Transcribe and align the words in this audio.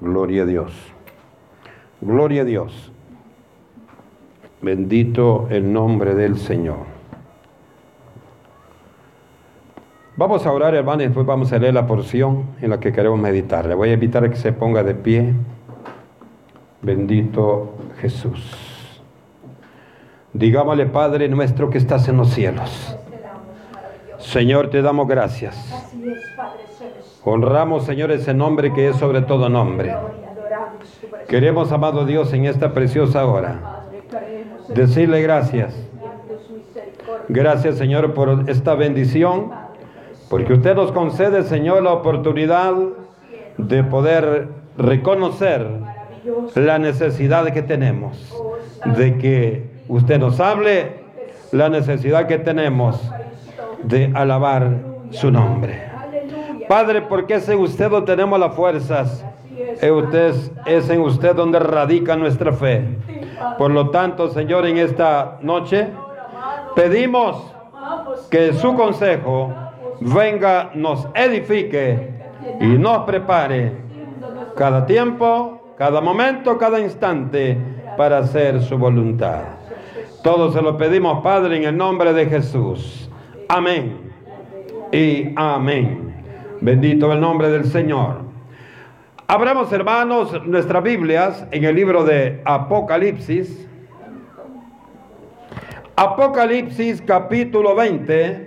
Gloria 0.00 0.42
a 0.42 0.46
Dios. 0.46 0.72
Gloria 2.00 2.42
a 2.42 2.44
Dios. 2.44 2.92
Bendito 4.60 5.48
el 5.50 5.72
nombre 5.72 6.14
del 6.14 6.38
Señor. 6.38 6.96
Vamos 10.16 10.46
a 10.46 10.52
orar, 10.52 10.74
hermano, 10.74 11.02
y 11.02 11.06
después 11.06 11.26
vamos 11.26 11.52
a 11.52 11.58
leer 11.58 11.74
la 11.74 11.86
porción 11.86 12.46
en 12.62 12.70
la 12.70 12.80
que 12.80 12.90
queremos 12.90 13.18
meditar. 13.18 13.66
Le 13.66 13.74
voy 13.74 13.90
a 13.90 13.92
invitar 13.92 14.24
a 14.24 14.30
que 14.30 14.36
se 14.36 14.52
ponga 14.52 14.82
de 14.82 14.94
pie. 14.94 15.34
Bendito 16.80 17.74
Jesús. 18.00 19.02
Digámosle, 20.32 20.86
Padre 20.86 21.28
nuestro 21.28 21.68
que 21.68 21.78
estás 21.78 22.08
en 22.08 22.16
los 22.16 22.30
cielos. 22.30 22.96
Señor, 24.18 24.70
te 24.70 24.82
damos 24.82 25.06
gracias. 25.06 25.54
Honramos, 27.28 27.84
Señor, 27.84 28.12
ese 28.12 28.32
nombre 28.34 28.72
que 28.72 28.86
es 28.86 28.94
sobre 28.98 29.20
todo 29.20 29.48
nombre. 29.48 29.92
Queremos, 31.26 31.72
amado 31.72 32.06
Dios, 32.06 32.32
en 32.32 32.44
esta 32.44 32.72
preciosa 32.72 33.26
hora, 33.26 33.82
decirle 34.68 35.20
gracias. 35.22 35.74
Gracias, 37.28 37.78
Señor, 37.78 38.14
por 38.14 38.48
esta 38.48 38.76
bendición 38.76 39.50
porque 40.30 40.52
usted 40.52 40.76
nos 40.76 40.92
concede, 40.92 41.42
Señor, 41.42 41.82
la 41.82 41.94
oportunidad 41.94 42.72
de 43.58 43.82
poder 43.82 44.46
reconocer 44.78 45.66
la 46.54 46.78
necesidad 46.78 47.52
que 47.52 47.62
tenemos, 47.62 48.32
de 48.96 49.18
que 49.18 49.70
usted 49.88 50.20
nos 50.20 50.38
hable 50.38 51.00
la 51.50 51.68
necesidad 51.70 52.28
que 52.28 52.38
tenemos 52.38 53.02
de 53.82 54.12
alabar 54.14 54.78
su 55.10 55.32
nombre. 55.32 55.95
Padre, 56.68 57.02
porque 57.02 57.34
es 57.34 57.48
en 57.48 57.58
usted 57.60 57.90
donde 57.90 58.12
tenemos 58.12 58.38
las 58.38 58.54
fuerzas, 58.54 59.24
es, 59.80 59.90
usted, 59.90 60.34
es 60.66 60.90
en 60.90 61.00
usted 61.00 61.34
donde 61.34 61.58
radica 61.58 62.16
nuestra 62.16 62.52
fe. 62.52 62.84
Por 63.58 63.70
lo 63.70 63.90
tanto, 63.90 64.28
Señor, 64.28 64.66
en 64.66 64.78
esta 64.78 65.38
noche 65.42 65.88
pedimos 66.74 67.54
que 68.30 68.52
su 68.52 68.74
consejo 68.74 69.52
venga, 70.00 70.70
nos 70.74 71.08
edifique 71.14 72.14
y 72.60 72.66
nos 72.66 73.04
prepare 73.04 73.72
cada 74.56 74.86
tiempo, 74.86 75.74
cada 75.76 76.00
momento, 76.00 76.58
cada 76.58 76.80
instante 76.80 77.56
para 77.96 78.18
hacer 78.18 78.62
su 78.62 78.76
voluntad. 78.76 79.40
Todo 80.22 80.50
se 80.50 80.60
lo 80.60 80.76
pedimos, 80.76 81.22
Padre, 81.22 81.56
en 81.58 81.64
el 81.64 81.76
nombre 81.76 82.12
de 82.12 82.26
Jesús. 82.26 83.08
Amén. 83.48 84.12
Y 84.92 85.32
amén. 85.36 86.05
Bendito 86.60 87.12
el 87.12 87.20
nombre 87.20 87.50
del 87.50 87.64
Señor. 87.64 88.22
Abramos, 89.26 89.72
hermanos, 89.72 90.46
nuestras 90.46 90.82
Biblias 90.82 91.46
en 91.50 91.64
el 91.64 91.74
libro 91.74 92.04
de 92.04 92.40
Apocalipsis. 92.44 93.66
Apocalipsis 95.96 97.02
capítulo 97.02 97.74
20 97.74 98.46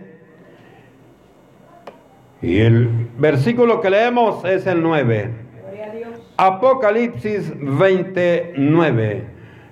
y 2.42 2.60
el 2.60 2.88
versículo 3.18 3.82
que 3.82 3.90
leemos 3.90 4.46
es 4.46 4.66
el 4.66 4.82
9. 4.82 5.30
Apocalipsis 6.38 7.54
29. 7.60 9.23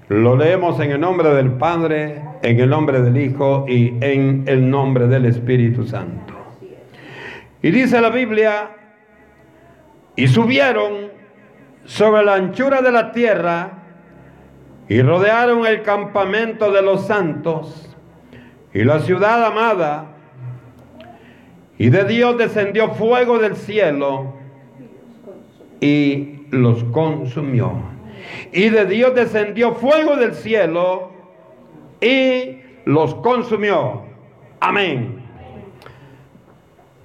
Lo 0.10 0.36
leemos 0.36 0.80
en 0.80 0.92
el 0.92 1.00
nombre 1.00 1.30
del 1.30 1.52
Padre, 1.54 2.22
en 2.42 2.60
el 2.60 2.70
nombre 2.70 3.02
del 3.02 3.18
Hijo 3.18 3.66
y 3.68 3.94
en 4.02 4.44
el 4.48 4.70
nombre 4.70 5.08
del 5.08 5.26
Espíritu 5.26 5.86
Santo. 5.86 6.37
Y 7.62 7.72
dice 7.72 8.00
la 8.02 8.10
Biblia, 8.10 8.72
y 10.16 10.28
subieron 10.28 11.12
sobre 11.86 12.26
la 12.26 12.36
anchura 12.36 12.82
de 12.82 12.92
la 12.92 13.12
tierra 13.12 13.84
y 14.90 15.02
rodearon 15.02 15.66
el 15.66 15.84
campamento 15.84 16.72
de 16.72 16.82
los 16.82 17.06
santos 17.08 17.96
y 18.74 18.84
la 18.84 19.00
ciudad 19.00 19.46
amada 19.46 20.18
y 21.78 21.90
de 21.90 22.06
Dios 22.06 22.38
descendió 22.38 22.92
fuego 22.92 23.38
del 23.38 23.56
cielo 23.56 24.34
y 25.80 26.48
los 26.50 26.84
consumió. 26.86 27.72
Y 28.52 28.70
de 28.70 28.86
Dios 28.86 29.14
descendió 29.14 29.76
fuego 29.76 30.16
del 30.16 30.34
cielo 30.34 31.12
y 32.02 32.60
los 32.86 33.14
consumió. 33.16 34.04
Amén. 34.60 35.17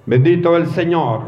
Bendito 0.05 0.57
el 0.57 0.67
Señor. 0.67 1.21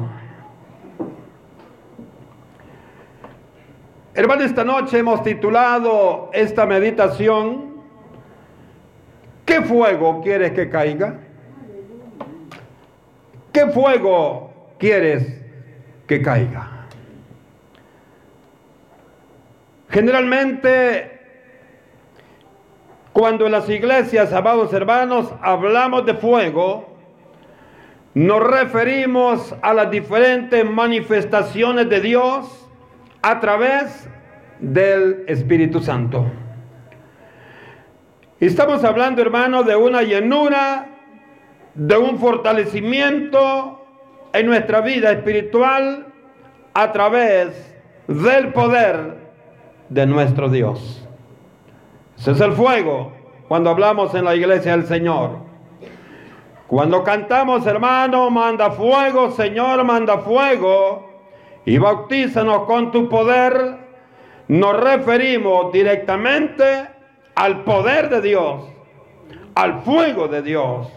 Hermano, 4.14 4.44
esta 4.44 4.64
noche 4.64 5.00
hemos 5.00 5.24
titulado 5.24 6.30
esta 6.34 6.66
meditación, 6.66 7.76
¿qué 9.46 9.62
fuego 9.62 10.22
quieres 10.22 10.52
que 10.52 10.70
caiga? 10.70 11.20
¿Qué 13.52 13.68
fuego 13.68 14.54
quieres 14.78 15.42
que 16.08 16.22
caiga? 16.22 16.88
Generalmente, 19.90 21.20
cuando 23.14 23.46
en 23.46 23.54
las 23.54 23.70
iglesias, 23.70 24.34
amados 24.34 24.74
hermanos, 24.74 25.34
hablamos 25.42 26.06
de 26.06 26.16
fuego, 26.16 26.95
nos 28.16 28.42
referimos 28.42 29.54
a 29.62 29.74
las 29.74 29.92
diferentes 29.92 30.66
manifestaciones 30.66 31.90
de 31.90 32.00
Dios 32.00 32.66
a 33.22 33.42
través 33.42 34.10
del 34.60 35.26
Espíritu 35.28 35.82
Santo. 35.82 36.26
Estamos 38.40 38.86
hablando, 38.86 39.22
hermano, 39.22 39.64
de 39.64 39.76
una 39.76 40.02
llenura 40.02 40.88
de 41.74 41.98
un 41.98 42.18
fortalecimiento 42.18 43.86
en 44.32 44.46
nuestra 44.46 44.80
vida 44.80 45.12
espiritual 45.12 46.08
a 46.74 46.92
través 46.94 47.76
del 48.08 48.54
poder 48.54 49.18
de 49.90 50.06
nuestro 50.06 50.48
Dios. 50.48 51.06
Ese 52.18 52.32
es 52.32 52.40
el 52.40 52.54
fuego 52.54 53.12
cuando 53.50 53.72
hablamos 53.72 54.16
en 54.16 54.24
la 54.24 54.36
iglesia 54.36 54.72
del 54.72 54.86
Señor. 54.86 55.45
Cuando 56.76 57.06
cantamos, 57.06 57.66
hermano, 57.68 58.30
manda 58.30 58.70
fuego, 58.70 59.32
Señor, 59.32 59.82
manda 59.86 60.18
fuego, 60.18 61.10
y 61.66 61.78
bautízanos 61.78 62.66
con 62.66 62.92
tu 62.92 63.08
poder, 63.08 63.78
nos 64.50 64.78
referimos 64.82 65.72
directamente 65.72 66.86
al 67.34 67.64
poder 67.64 68.10
de 68.10 68.20
Dios, 68.20 68.66
al 69.56 69.84
fuego 69.84 70.28
de 70.28 70.42
Dios. 70.42 70.90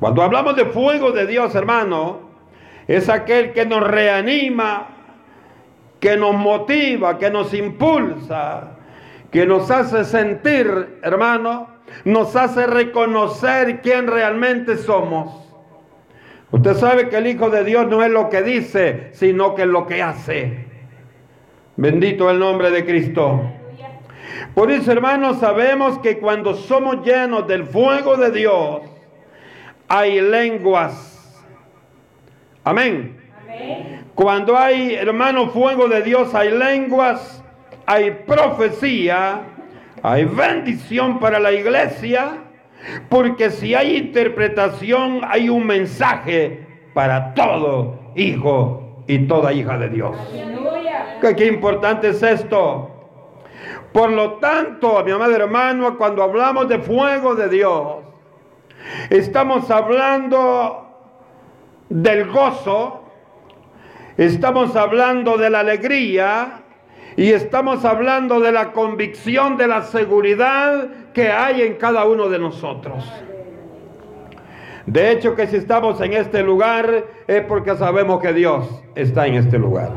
Cuando 0.00 0.22
hablamos 0.22 0.56
de 0.56 0.64
fuego 0.64 1.12
de 1.12 1.26
Dios, 1.26 1.54
hermano, 1.54 2.20
es 2.88 3.10
aquel 3.10 3.52
que 3.52 3.66
nos 3.66 3.82
reanima, 3.82 4.86
que 6.00 6.16
nos 6.16 6.34
motiva, 6.34 7.18
que 7.18 7.28
nos 7.28 7.52
impulsa, 7.52 8.71
que 9.32 9.46
nos 9.46 9.70
hace 9.70 10.04
sentir, 10.04 10.98
hermano, 11.02 11.68
nos 12.04 12.36
hace 12.36 12.66
reconocer 12.66 13.80
quién 13.80 14.06
realmente 14.06 14.76
somos. 14.76 15.48
Usted 16.50 16.74
sabe 16.74 17.08
que 17.08 17.16
el 17.16 17.26
Hijo 17.26 17.48
de 17.48 17.64
Dios 17.64 17.88
no 17.88 18.04
es 18.04 18.10
lo 18.10 18.28
que 18.28 18.42
dice, 18.42 19.08
sino 19.12 19.54
que 19.54 19.62
es 19.62 19.68
lo 19.68 19.86
que 19.86 20.02
hace. 20.02 20.66
Bendito 21.76 22.30
el 22.30 22.38
nombre 22.38 22.70
de 22.70 22.84
Cristo. 22.84 23.40
Por 24.54 24.70
eso, 24.70 24.92
hermanos, 24.92 25.38
sabemos 25.38 25.98
que 26.00 26.18
cuando 26.18 26.54
somos 26.54 27.02
llenos 27.02 27.48
del 27.48 27.64
fuego 27.64 28.18
de 28.18 28.30
Dios, 28.32 28.82
hay 29.88 30.20
lenguas. 30.20 31.42
Amén. 32.64 33.18
Cuando 34.14 34.58
hay, 34.58 34.94
hermano, 34.94 35.48
fuego 35.48 35.88
de 35.88 36.02
Dios, 36.02 36.34
hay 36.34 36.50
lenguas, 36.50 37.41
hay 37.86 38.10
profecía, 38.26 39.42
hay 40.02 40.24
bendición 40.24 41.18
para 41.18 41.38
la 41.38 41.52
iglesia, 41.52 42.44
porque 43.08 43.50
si 43.50 43.74
hay 43.74 43.96
interpretación, 43.96 45.20
hay 45.28 45.48
un 45.48 45.66
mensaje 45.66 46.66
para 46.94 47.34
todo 47.34 48.12
hijo 48.14 49.04
y 49.06 49.18
toda 49.26 49.52
hija 49.52 49.78
de 49.78 49.88
Dios. 49.88 50.16
¿Qué, 51.20 51.36
qué 51.36 51.46
importante 51.46 52.08
es 52.08 52.22
esto? 52.22 52.88
Por 53.92 54.10
lo 54.10 54.34
tanto, 54.34 55.02
mi 55.04 55.12
amado 55.12 55.34
hermano, 55.34 55.96
cuando 55.96 56.22
hablamos 56.22 56.68
de 56.68 56.78
fuego 56.78 57.34
de 57.34 57.48
Dios, 57.48 58.02
Estamos 59.10 59.70
hablando 59.70 60.86
del 61.88 62.30
gozo, 62.30 63.04
estamos 64.16 64.74
hablando 64.76 65.36
de 65.36 65.50
la 65.50 65.60
alegría 65.60 66.61
y 67.16 67.30
estamos 67.30 67.84
hablando 67.84 68.40
de 68.40 68.52
la 68.52 68.72
convicción, 68.72 69.56
de 69.56 69.66
la 69.66 69.82
seguridad 69.82 70.88
que 71.12 71.30
hay 71.30 71.62
en 71.62 71.74
cada 71.74 72.04
uno 72.04 72.28
de 72.28 72.38
nosotros. 72.38 73.04
De 74.86 75.12
hecho 75.12 75.36
que 75.36 75.46
si 75.46 75.56
estamos 75.56 76.00
en 76.00 76.14
este 76.14 76.42
lugar 76.42 77.04
es 77.26 77.42
porque 77.42 77.76
sabemos 77.76 78.20
que 78.20 78.32
Dios 78.32 78.68
está 78.94 79.26
en 79.26 79.34
este 79.34 79.58
lugar. 79.58 79.92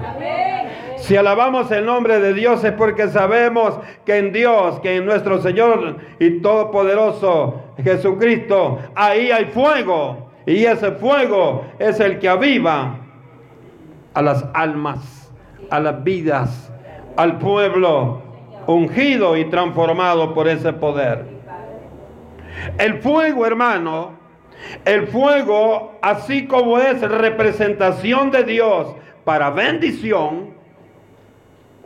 Si 0.98 1.16
alabamos 1.16 1.72
el 1.72 1.86
nombre 1.86 2.20
de 2.20 2.34
Dios 2.34 2.64
es 2.64 2.72
porque 2.74 3.08
sabemos 3.08 3.80
que 4.06 4.18
en 4.18 4.32
Dios, 4.32 4.80
que 4.80 4.96
en 4.96 5.06
nuestro 5.06 5.42
Señor 5.42 5.98
y 6.20 6.40
Todopoderoso 6.42 7.62
Jesucristo, 7.84 8.80
ahí 8.96 9.32
hay 9.32 9.46
fuego. 9.46 10.32
Y 10.46 10.66
ese 10.66 10.92
fuego 10.94 11.66
es 11.80 12.00
el 12.00 12.20
que 12.20 12.30
aviva 12.30 12.98
a 14.14 14.22
las 14.22 14.46
almas, 14.54 15.32
a 15.70 15.80
las 15.80 16.04
vidas, 16.04 16.72
al 17.16 17.38
pueblo 17.40 18.22
ungido 18.68 19.38
y 19.38 19.46
transformado 19.46 20.34
por 20.34 20.48
ese 20.48 20.74
poder. 20.74 21.26
El 22.78 23.02
fuego, 23.02 23.46
hermano, 23.46 24.12
el 24.86 25.08
fuego, 25.08 25.98
así 26.02 26.48
como 26.48 26.80
es 26.80 27.02
representación 27.02 28.32
de 28.32 28.44
Dios 28.44 28.96
para 29.24 29.50
bendición, 29.50 30.56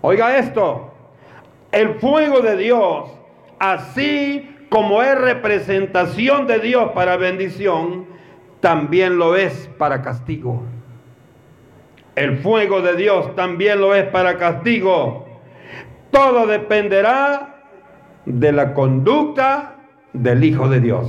oiga 0.02 0.38
esto, 0.38 0.92
el 1.72 1.96
fuego 1.96 2.42
de 2.42 2.56
Dios, 2.58 3.10
así 3.60 4.56
como 4.70 5.02
es 5.02 5.20
representación 5.20 6.48
de 6.48 6.60
Dios 6.60 6.92
para 6.94 7.18
bendición, 7.18 8.06
también 8.60 9.18
lo 9.18 9.36
es 9.36 9.70
para 9.78 10.02
castigo. 10.02 10.64
El 12.16 12.40
fuego 12.40 12.82
de 12.82 12.96
Dios 12.96 13.36
también 13.36 13.80
lo 13.80 13.96
es 13.96 14.06
para 14.06 14.38
castigo. 14.38 15.28
Todo 16.12 16.48
dependerá 16.48 17.64
de 18.26 18.52
la 18.52 18.74
conducta 18.74 19.76
del 20.14 20.44
Hijo 20.44 20.68
de 20.70 20.80
Dios. 20.80 21.08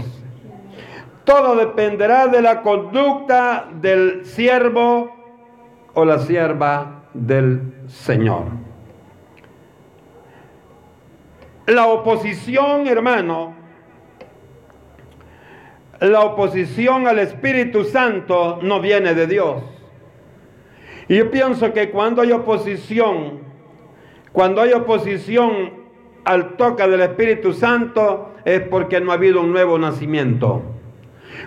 Todo 1.25 1.57
dependerá 1.57 2.27
de 2.27 2.43
la 2.43 2.63
conducta 2.63 3.69
del 3.81 4.25
siervo 4.25 5.15
o 5.95 6.05
la 6.05 6.19
sierva 6.19 7.05
del 7.15 7.75
Señor. 7.89 8.45
La 11.67 11.87
oposición, 11.87 12.87
hermano, 12.87 13.55
la 16.01 16.21
oposición 16.23 17.07
al 17.07 17.19
Espíritu 17.19 17.85
Santo 17.85 18.59
no 18.63 18.81
viene 18.81 19.15
de 19.15 19.27
Dios. 19.27 19.63
Y 21.11 21.17
yo 21.17 21.29
pienso 21.29 21.73
que 21.73 21.91
cuando 21.91 22.23
hay 22.23 22.31
oposición, 22.31 23.41
cuando 24.31 24.63
hay 24.63 24.73
oposición 24.73 25.73
al 26.25 26.57
toque 26.57 26.87
del 26.87 27.01
Espíritu 27.01 27.53
Santo, 27.53 28.31
es 28.45 28.61
porque 28.61 29.01
no 29.01 29.11
ha 29.11 29.15
habido 29.15 29.41
un 29.41 29.51
nuevo 29.51 29.77
nacimiento. 29.77 30.63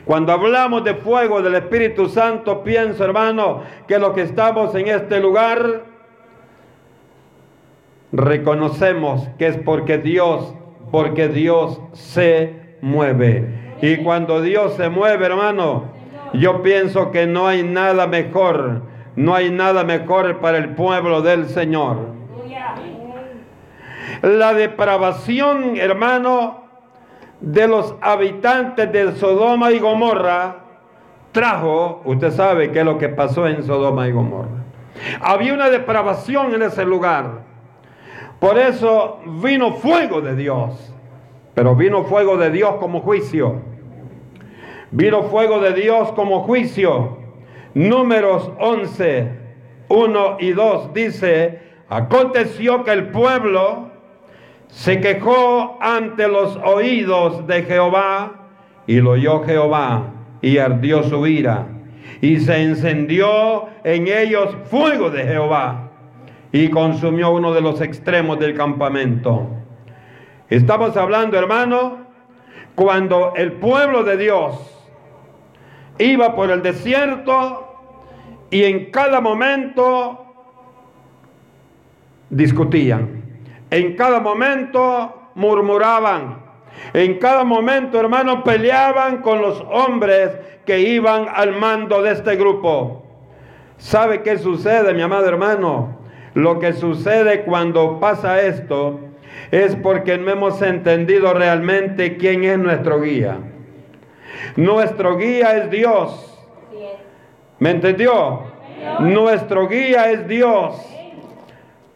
Cuando 0.04 0.33
hablamos 0.33 0.83
de 0.83 0.95
fuego 0.95 1.42
del 1.42 1.56
Espíritu 1.56 2.10
Santo, 2.10 2.62
pienso, 2.62 3.06
hermano, 3.06 3.63
que 3.88 4.00
los 4.00 4.10
que 4.10 4.24
estamos 4.24 4.75
en 4.75 4.89
este 4.89 5.21
lugar 5.21 5.86
reconocemos 8.12 9.30
que 9.39 9.48
es 9.48 9.57
porque 9.59 9.98
Dios, 9.98 10.54
porque 10.92 11.30
Dios 11.30 11.80
se 11.94 12.75
mueve. 12.81 13.77
Y 13.81 13.95
cuando 14.04 14.42
Dios 14.42 14.74
se 14.74 14.89
mueve, 14.89 15.25
hermano, 15.25 15.86
yo 16.33 16.62
pienso 16.62 17.12
que 17.12 17.27
no 17.27 17.48
hay 17.48 17.63
nada 17.63 18.07
mejor, 18.07 18.92
no 19.15 19.36
hay 19.36 19.51
nada 19.51 19.83
mejor 19.83 20.39
para 20.39 20.57
el 20.57 20.69
pueblo 20.69 21.21
del 21.21 21.48
Señor. 21.48 21.98
La 24.21 24.54
depravación, 24.54 25.75
hermano, 25.75 26.63
de 27.42 27.68
los 27.68 27.95
habitantes 28.01 28.92
de 28.92 29.12
Sodoma 29.15 29.71
y 29.71 29.80
Gomorra 29.80 30.63
trajo, 31.33 32.01
usted 32.06 32.31
sabe 32.31 32.71
qué 32.71 32.80
es 32.80 32.86
lo 32.86 32.98
que 32.98 33.10
pasó 33.10 33.48
en 33.48 33.63
Sodoma 33.63 34.07
y 34.07 34.12
Gomorra. 34.12 34.63
Había 35.19 35.54
una 35.54 35.69
depravación 35.69 36.54
en 36.54 36.62
ese 36.62 36.86
lugar. 36.86 37.42
Por 38.39 38.57
eso 38.57 39.19
vino 39.42 39.74
fuego 39.74 40.21
de 40.21 40.36
Dios. 40.36 40.94
Pero 41.54 41.75
vino 41.75 42.04
fuego 42.06 42.38
de 42.38 42.50
Dios 42.50 42.75
como 42.80 43.01
juicio. 43.01 43.62
Vino 44.92 45.24
fuego 45.24 45.59
de 45.59 45.74
Dios 45.74 46.12
como 46.13 46.42
juicio. 46.44 47.23
Números 47.74 48.52
11, 48.60 49.28
1 49.88 50.38
y 50.40 50.52
2 50.52 50.94
dice, 50.94 51.60
aconteció 51.90 52.84
que 52.84 52.92
el 52.92 53.08
pueblo 53.08 53.92
se 54.68 55.00
quejó 55.00 55.78
ante 55.81 56.28
los 56.28 56.58
oídos 56.58 57.48
de 57.48 57.64
Jehová 57.64 58.50
y 58.88 59.00
lo 59.00 59.12
oyó 59.12 59.44
Jehová 59.44 60.14
y 60.42 60.58
ardió 60.58 61.04
su 61.04 61.25
ira 61.25 61.68
y 62.22 62.40
se 62.40 62.62
encendió 62.62 63.68
en 63.84 64.08
ellos 64.08 64.56
fuego 64.66 65.10
de 65.10 65.24
Jehová 65.24 65.92
y 66.52 66.69
consumió 66.69 67.31
uno 67.31 67.54
de 67.54 67.62
los 67.62 67.81
extremos 67.81 68.40
del 68.40 68.54
campamento. 68.56 69.48
Estamos 70.50 70.96
hablando, 70.96 71.38
hermano, 71.38 71.98
cuando 72.76 73.34
el 73.36 73.54
pueblo 73.54 74.04
de 74.04 74.18
Dios 74.18 74.73
iba 75.98 76.36
por 76.36 76.51
el 76.51 76.62
desierto 76.62 77.68
y 78.50 78.63
en 78.63 78.92
cada 78.92 79.22
momento 79.22 80.25
discutían 82.30 83.24
en 83.74 83.95
cada 83.95 84.19
momento 84.19 85.31
murmuraban. 85.34 86.44
En 86.94 87.18
cada 87.18 87.44
momento, 87.44 88.00
hermanos, 88.00 88.44
peleaban 88.45 89.24
con 89.24 89.42
los 89.42 89.60
hombres 89.62 90.30
que 90.63 90.80
iban 90.80 91.25
al 91.34 91.54
mando 91.54 92.04
de 92.04 92.12
este 92.12 92.36
grupo. 92.36 93.04
¿Sabe 93.78 94.22
qué 94.22 94.38
sucede, 94.38 94.94
mi 94.94 95.01
amado 95.01 95.28
hermano? 95.28 95.98
Lo 96.36 96.60
que 96.60 96.74
sucede 96.74 97.45
cuando 97.45 98.00
pasa 98.00 98.44
esto 98.44 99.00
es 99.50 99.75
porque 99.75 100.19
no 100.19 100.30
hemos 100.30 100.62
entendido 100.62 101.34
realmente 101.34 102.18
quién 102.18 102.44
es 102.44 102.60
nuestro 102.60 103.01
guía. 103.01 103.40
Nuestro 104.56 105.18
guía 105.18 105.57
es 105.57 105.69
Dios. 105.69 106.30
¿Me 107.60 107.72
entendió? 107.72 108.42
Nuestro 109.00 109.68
guía 109.68 110.12
es 110.12 110.28
Dios. 110.28 110.75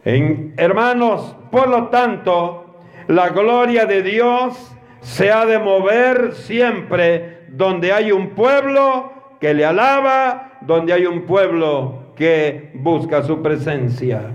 Hermanos, 0.04 1.36
por 1.50 1.68
lo 1.68 1.88
tanto, 1.88 2.76
la 3.08 3.28
gloria 3.30 3.86
de 3.86 4.02
Dios 4.02 4.74
se 5.00 5.30
ha 5.30 5.44
de 5.46 5.58
mover 5.58 6.34
siempre 6.34 7.46
donde 7.48 7.92
hay 7.92 8.12
un 8.12 8.30
pueblo 8.30 9.12
que 9.40 9.54
le 9.54 9.64
alaba, 9.64 10.58
donde 10.62 10.92
hay 10.92 11.06
un 11.06 11.22
pueblo 11.22 12.12
que 12.16 12.70
busca 12.74 13.22
su 13.22 13.42
presencia. 13.42 14.34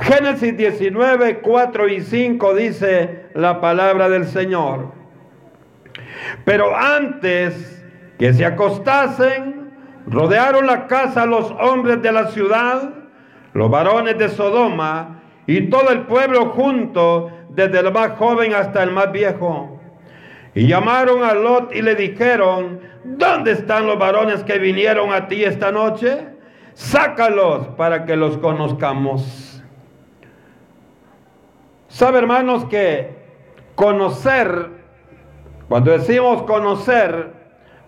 Génesis 0.00 0.56
19, 0.56 1.38
4 1.38 1.88
y 1.88 2.00
5 2.00 2.54
dice 2.54 3.26
la 3.34 3.60
palabra 3.60 4.08
del 4.08 4.26
Señor. 4.26 4.92
Pero 6.44 6.76
antes 6.76 7.84
que 8.18 8.32
se 8.32 8.44
acostasen, 8.44 9.70
rodearon 10.06 10.66
la 10.66 10.86
casa 10.86 11.26
los 11.26 11.50
hombres 11.60 12.00
de 12.02 12.12
la 12.12 12.28
ciudad, 12.28 12.90
los 13.52 13.70
varones 13.70 14.18
de 14.18 14.28
Sodoma, 14.28 15.22
y 15.46 15.68
todo 15.68 15.90
el 15.90 16.02
pueblo 16.02 16.50
junto, 16.50 17.30
desde 17.50 17.80
el 17.80 17.92
más 17.92 18.12
joven 18.12 18.54
hasta 18.54 18.82
el 18.82 18.90
más 18.90 19.12
viejo. 19.12 19.80
Y 20.54 20.66
llamaron 20.66 21.22
a 21.22 21.34
Lot 21.34 21.74
y 21.74 21.82
le 21.82 21.94
dijeron, 21.94 22.80
¿dónde 23.04 23.52
están 23.52 23.86
los 23.86 23.98
varones 23.98 24.42
que 24.42 24.58
vinieron 24.58 25.12
a 25.12 25.28
ti 25.28 25.44
esta 25.44 25.70
noche? 25.70 26.28
Sácalos 26.74 27.68
para 27.76 28.04
que 28.04 28.16
los 28.16 28.38
conozcamos. 28.38 29.62
Sabe 31.88 32.18
hermanos 32.18 32.64
que 32.66 33.16
conocer, 33.74 34.70
cuando 35.68 35.92
decimos 35.92 36.42
conocer, 36.42 37.32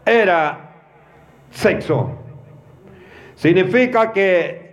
era 0.05 0.73
sexo. 1.51 2.19
Significa 3.35 4.13
que 4.13 4.69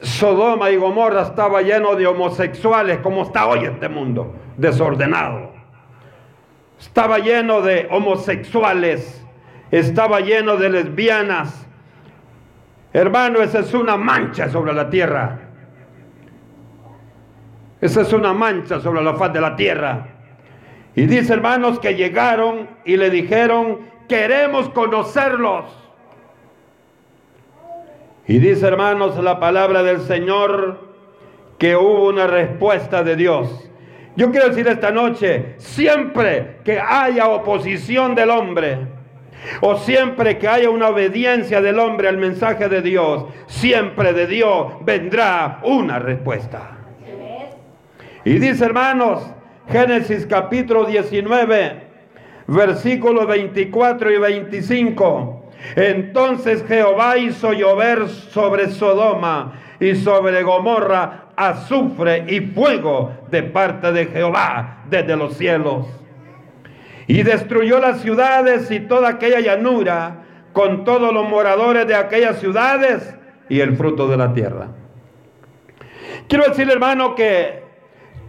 Sodoma 0.00 0.70
y 0.70 0.76
Gomorra 0.76 1.22
estaba 1.22 1.62
lleno 1.62 1.96
de 1.96 2.06
homosexuales 2.06 2.98
como 2.98 3.22
está 3.22 3.46
hoy 3.46 3.64
este 3.64 3.88
mundo, 3.88 4.34
desordenado. 4.56 5.52
Estaba 6.78 7.18
lleno 7.18 7.62
de 7.62 7.88
homosexuales, 7.90 9.24
estaba 9.70 10.20
lleno 10.20 10.56
de 10.56 10.70
lesbianas. 10.70 11.66
Hermano, 12.92 13.40
esa 13.40 13.60
es 13.60 13.74
una 13.74 13.96
mancha 13.96 14.48
sobre 14.48 14.72
la 14.72 14.88
tierra. 14.88 15.40
Esa 17.80 18.02
es 18.02 18.12
una 18.12 18.32
mancha 18.32 18.80
sobre 18.80 19.02
la 19.02 19.14
faz 19.14 19.32
de 19.32 19.40
la 19.40 19.56
tierra. 19.56 20.17
Y 20.98 21.06
dice 21.06 21.32
hermanos 21.32 21.78
que 21.78 21.94
llegaron 21.94 22.68
y 22.84 22.96
le 22.96 23.08
dijeron, 23.08 23.82
queremos 24.08 24.68
conocerlos. 24.70 25.66
Y 28.26 28.40
dice, 28.40 28.66
hermanos, 28.66 29.16
la 29.22 29.38
palabra 29.38 29.84
del 29.84 30.00
Señor 30.00 30.88
que 31.56 31.76
hubo 31.76 32.08
una 32.08 32.26
respuesta 32.26 33.04
de 33.04 33.14
Dios. 33.14 33.70
Yo 34.16 34.32
quiero 34.32 34.48
decir 34.48 34.66
esta 34.66 34.90
noche, 34.90 35.54
siempre 35.58 36.56
que 36.64 36.80
haya 36.80 37.28
oposición 37.28 38.16
del 38.16 38.30
hombre, 38.30 38.78
o 39.60 39.76
siempre 39.76 40.36
que 40.36 40.48
haya 40.48 40.68
una 40.68 40.88
obediencia 40.88 41.60
del 41.60 41.78
hombre 41.78 42.08
al 42.08 42.16
mensaje 42.16 42.68
de 42.68 42.82
Dios, 42.82 43.26
siempre 43.46 44.12
de 44.12 44.26
Dios 44.26 44.72
vendrá 44.80 45.60
una 45.62 46.00
respuesta. 46.00 46.76
Y 48.24 48.40
dice 48.40 48.64
hermanos, 48.64 49.37
Génesis 49.70 50.24
capítulo 50.24 50.86
19, 50.86 51.82
versículos 52.46 53.26
24 53.26 54.10
y 54.10 54.18
25. 54.18 55.50
Entonces 55.76 56.64
Jehová 56.66 57.18
hizo 57.18 57.52
llover 57.52 58.08
sobre 58.08 58.70
Sodoma 58.70 59.60
y 59.78 59.94
sobre 59.94 60.42
Gomorra 60.42 61.26
azufre 61.36 62.24
y 62.28 62.40
fuego 62.40 63.12
de 63.30 63.42
parte 63.42 63.92
de 63.92 64.06
Jehová 64.06 64.84
desde 64.88 65.16
los 65.16 65.36
cielos. 65.36 65.86
Y 67.06 67.22
destruyó 67.22 67.78
las 67.78 68.00
ciudades 68.00 68.70
y 68.70 68.80
toda 68.80 69.10
aquella 69.10 69.40
llanura 69.40 70.24
con 70.54 70.84
todos 70.84 71.12
los 71.12 71.28
moradores 71.28 71.86
de 71.86 71.94
aquellas 71.94 72.40
ciudades 72.40 73.14
y 73.50 73.60
el 73.60 73.76
fruto 73.76 74.08
de 74.08 74.16
la 74.16 74.32
tierra. 74.32 74.68
Quiero 76.26 76.48
decir, 76.48 76.70
hermano, 76.70 77.14
que 77.14 77.67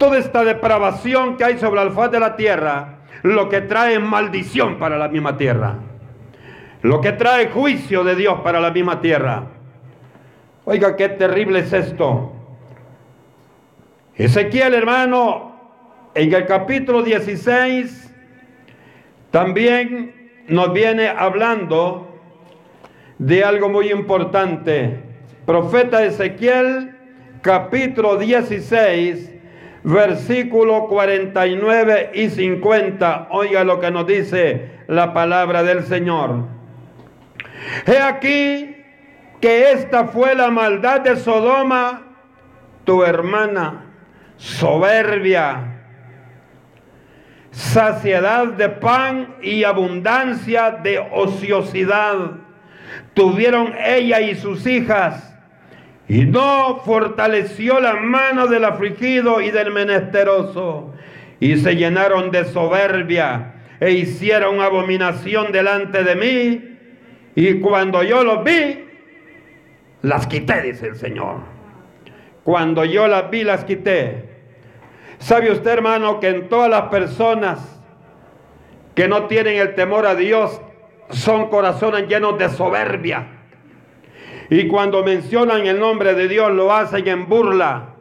toda 0.00 0.16
esta 0.16 0.42
depravación 0.44 1.36
que 1.36 1.44
hay 1.44 1.58
sobre 1.58 1.82
el 1.82 1.90
faz 1.90 2.10
de 2.10 2.18
la 2.18 2.34
tierra, 2.34 3.00
lo 3.22 3.50
que 3.50 3.60
trae 3.60 3.98
maldición 3.98 4.78
para 4.78 4.96
la 4.96 5.08
misma 5.08 5.36
tierra. 5.36 5.76
Lo 6.80 7.02
que 7.02 7.12
trae 7.12 7.50
juicio 7.50 8.02
de 8.02 8.16
Dios 8.16 8.40
para 8.40 8.60
la 8.60 8.70
misma 8.70 9.02
tierra. 9.02 9.44
Oiga, 10.64 10.96
qué 10.96 11.10
terrible 11.10 11.58
es 11.58 11.74
esto. 11.74 12.32
Ezequiel, 14.14 14.72
hermano, 14.72 15.60
en 16.14 16.32
el 16.32 16.46
capítulo 16.46 17.02
16, 17.02 18.10
también 19.30 20.30
nos 20.48 20.72
viene 20.72 21.08
hablando 21.08 22.08
de 23.18 23.44
algo 23.44 23.68
muy 23.68 23.92
importante. 23.92 24.98
Profeta 25.44 26.02
Ezequiel, 26.02 26.96
capítulo 27.42 28.16
16, 28.16 29.39
versículo 29.82 30.86
49 30.86 32.10
y 32.14 32.28
50. 32.30 33.28
Oiga 33.30 33.64
lo 33.64 33.80
que 33.80 33.90
nos 33.90 34.06
dice 34.06 34.70
la 34.86 35.12
palabra 35.12 35.62
del 35.62 35.84
Señor. 35.84 36.46
He 37.86 37.98
aquí 37.98 38.76
que 39.40 39.72
esta 39.72 40.06
fue 40.06 40.34
la 40.34 40.50
maldad 40.50 41.00
de 41.00 41.16
Sodoma, 41.16 42.02
tu 42.84 43.04
hermana, 43.04 43.86
soberbia, 44.36 45.80
saciedad 47.50 48.48
de 48.48 48.68
pan 48.68 49.36
y 49.42 49.64
abundancia 49.64 50.70
de 50.70 50.98
ociosidad. 50.98 52.32
Tuvieron 53.14 53.74
ella 53.78 54.20
y 54.20 54.34
sus 54.34 54.66
hijas 54.66 55.29
y 56.10 56.24
no 56.24 56.80
fortaleció 56.84 57.78
la 57.78 57.94
mano 57.94 58.48
del 58.48 58.64
afligido 58.64 59.40
y 59.40 59.52
del 59.52 59.70
menesteroso. 59.70 60.92
Y 61.38 61.56
se 61.58 61.76
llenaron 61.76 62.32
de 62.32 62.46
soberbia 62.46 63.54
e 63.78 63.92
hicieron 63.92 64.60
abominación 64.60 65.52
delante 65.52 66.02
de 66.02 66.16
mí. 66.16 66.78
Y 67.36 67.60
cuando 67.60 68.02
yo 68.02 68.24
los 68.24 68.42
vi, 68.42 68.86
las 70.02 70.26
quité, 70.26 70.62
dice 70.62 70.88
el 70.88 70.96
Señor. 70.96 71.42
Cuando 72.42 72.84
yo 72.84 73.06
las 73.06 73.30
vi, 73.30 73.44
las 73.44 73.64
quité. 73.64 74.30
¿Sabe 75.18 75.52
usted, 75.52 75.70
hermano, 75.70 76.18
que 76.18 76.30
en 76.30 76.48
todas 76.48 76.68
las 76.68 76.88
personas 76.88 77.80
que 78.96 79.06
no 79.06 79.28
tienen 79.28 79.58
el 79.58 79.76
temor 79.76 80.06
a 80.06 80.16
Dios 80.16 80.60
son 81.10 81.50
corazones 81.50 82.08
llenos 82.08 82.36
de 82.36 82.48
soberbia? 82.48 83.39
Y 84.50 84.66
cuando 84.66 85.04
mencionan 85.04 85.64
el 85.66 85.78
nombre 85.78 86.14
de 86.14 86.26
Dios 86.26 86.50
lo 86.52 86.72
hacen 86.72 87.06
en 87.06 87.28
burla. 87.28 87.94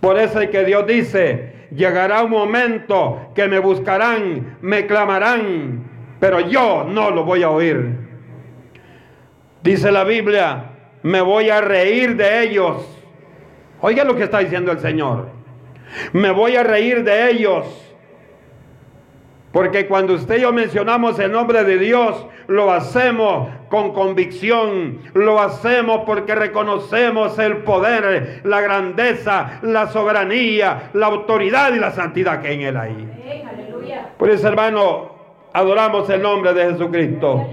Por 0.00 0.18
eso 0.18 0.40
es 0.40 0.50
que 0.50 0.62
Dios 0.64 0.86
dice, 0.86 1.68
llegará 1.74 2.22
un 2.22 2.30
momento 2.30 3.30
que 3.34 3.48
me 3.48 3.58
buscarán, 3.58 4.58
me 4.60 4.86
clamarán, 4.86 5.82
pero 6.20 6.40
yo 6.40 6.84
no 6.84 7.10
lo 7.10 7.24
voy 7.24 7.42
a 7.42 7.50
oír. 7.50 7.96
Dice 9.62 9.90
la 9.90 10.04
Biblia, 10.04 10.72
me 11.02 11.22
voy 11.22 11.48
a 11.48 11.62
reír 11.62 12.14
de 12.16 12.42
ellos. 12.42 12.86
Oiga 13.80 14.04
lo 14.04 14.14
que 14.14 14.24
está 14.24 14.40
diciendo 14.40 14.70
el 14.70 14.80
Señor. 14.80 15.28
Me 16.12 16.30
voy 16.30 16.56
a 16.56 16.62
reír 16.62 17.02
de 17.04 17.30
ellos 17.30 17.64
porque 19.54 19.86
cuando 19.86 20.14
usted 20.14 20.38
y 20.38 20.40
yo 20.40 20.52
mencionamos 20.52 21.16
el 21.20 21.30
nombre 21.30 21.62
de 21.62 21.78
Dios, 21.78 22.26
lo 22.48 22.72
hacemos 22.72 23.48
con 23.68 23.92
convicción, 23.92 24.98
lo 25.14 25.40
hacemos 25.40 26.00
porque 26.04 26.34
reconocemos 26.34 27.38
el 27.38 27.58
poder, 27.58 28.40
la 28.42 28.60
grandeza, 28.60 29.60
la 29.62 29.86
soberanía, 29.86 30.90
la 30.92 31.06
autoridad 31.06 31.72
y 31.72 31.78
la 31.78 31.92
santidad 31.92 32.42
que 32.42 32.50
en 32.50 32.62
Él 32.62 32.76
hay. 32.76 33.08
Por 34.18 34.28
eso, 34.28 34.48
hermano, 34.48 35.14
adoramos 35.52 36.10
el 36.10 36.20
nombre 36.20 36.52
de 36.52 36.72
Jesucristo. 36.72 37.48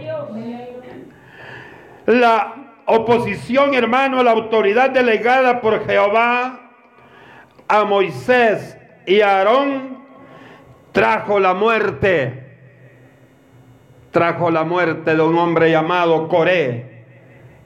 La 2.07 2.55
oposición, 2.87 3.75
hermano, 3.75 4.21
a 4.21 4.23
la 4.23 4.31
autoridad 4.31 4.89
delegada 4.89 5.61
por 5.61 5.85
Jehová 5.85 6.61
a 7.67 7.83
Moisés 7.83 8.75
y 9.05 9.21
a 9.21 9.37
Aarón 9.37 10.00
trajo 10.91 11.39
la 11.39 11.53
muerte, 11.53 12.57
trajo 14.11 14.51
la 14.51 14.63
muerte 14.63 15.15
de 15.15 15.21
un 15.21 15.37
hombre 15.37 15.71
llamado 15.71 16.27
Coré, 16.27 17.05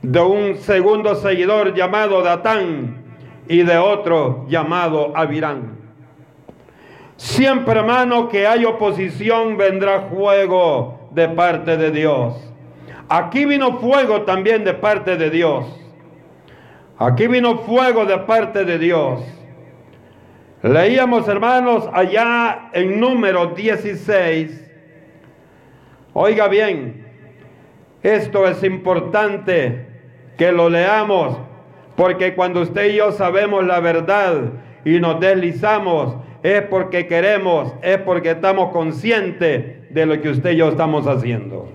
de 0.01 0.19
un 0.19 0.57
segundo 0.57 1.15
seguidor 1.15 1.73
llamado 1.73 2.21
Datán 2.21 3.03
y 3.47 3.63
de 3.63 3.77
otro 3.77 4.45
llamado 4.47 5.11
Abirán. 5.15 5.79
Siempre, 7.17 7.79
hermano, 7.79 8.27
que 8.27 8.45
hay 8.45 8.65
oposición, 8.65 9.57
vendrá 9.57 10.01
fuego 10.01 11.09
de 11.11 11.29
parte 11.29 11.77
de 11.77 11.91
Dios. 11.91 12.35
Aquí 13.07 13.45
vino 13.45 13.79
fuego 13.79 14.23
también 14.23 14.63
de 14.63 14.73
parte 14.73 15.15
de 15.15 15.29
Dios. 15.29 15.65
Aquí 16.97 17.27
vino 17.27 17.59
fuego 17.59 18.05
de 18.05 18.17
parte 18.19 18.65
de 18.65 18.77
Dios. 18.77 19.21
Leíamos, 20.65 21.27
hermanos, 21.27 21.87
allá 21.93 22.71
en 22.73 22.99
número 22.99 23.53
16. 23.53 24.67
Oiga 26.13 26.47
bien, 26.47 27.05
esto 28.01 28.47
es 28.47 28.63
importante 28.63 29.85
que 30.39 30.51
lo 30.51 30.67
leamos, 30.67 31.37
porque 31.95 32.33
cuando 32.33 32.61
usted 32.61 32.89
y 32.89 32.95
yo 32.95 33.11
sabemos 33.11 33.63
la 33.63 33.79
verdad 33.79 34.53
y 34.83 34.99
nos 34.99 35.19
deslizamos, 35.19 36.15
es 36.41 36.63
porque 36.63 37.05
queremos, 37.05 37.71
es 37.83 37.99
porque 37.99 38.31
estamos 38.31 38.71
conscientes 38.71 39.93
de 39.93 40.05
lo 40.07 40.19
que 40.19 40.29
usted 40.29 40.53
y 40.53 40.55
yo 40.55 40.69
estamos 40.69 41.05
haciendo. 41.05 41.69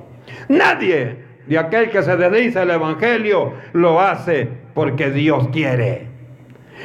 Nadie 0.48 1.14
de 1.46 1.58
aquel 1.58 1.90
que 1.90 2.02
se 2.02 2.16
desliza 2.16 2.64
el 2.64 2.70
Evangelio 2.70 3.52
lo 3.72 4.00
hace 4.00 4.48
porque 4.74 5.12
Dios 5.12 5.46
quiere. 5.52 6.09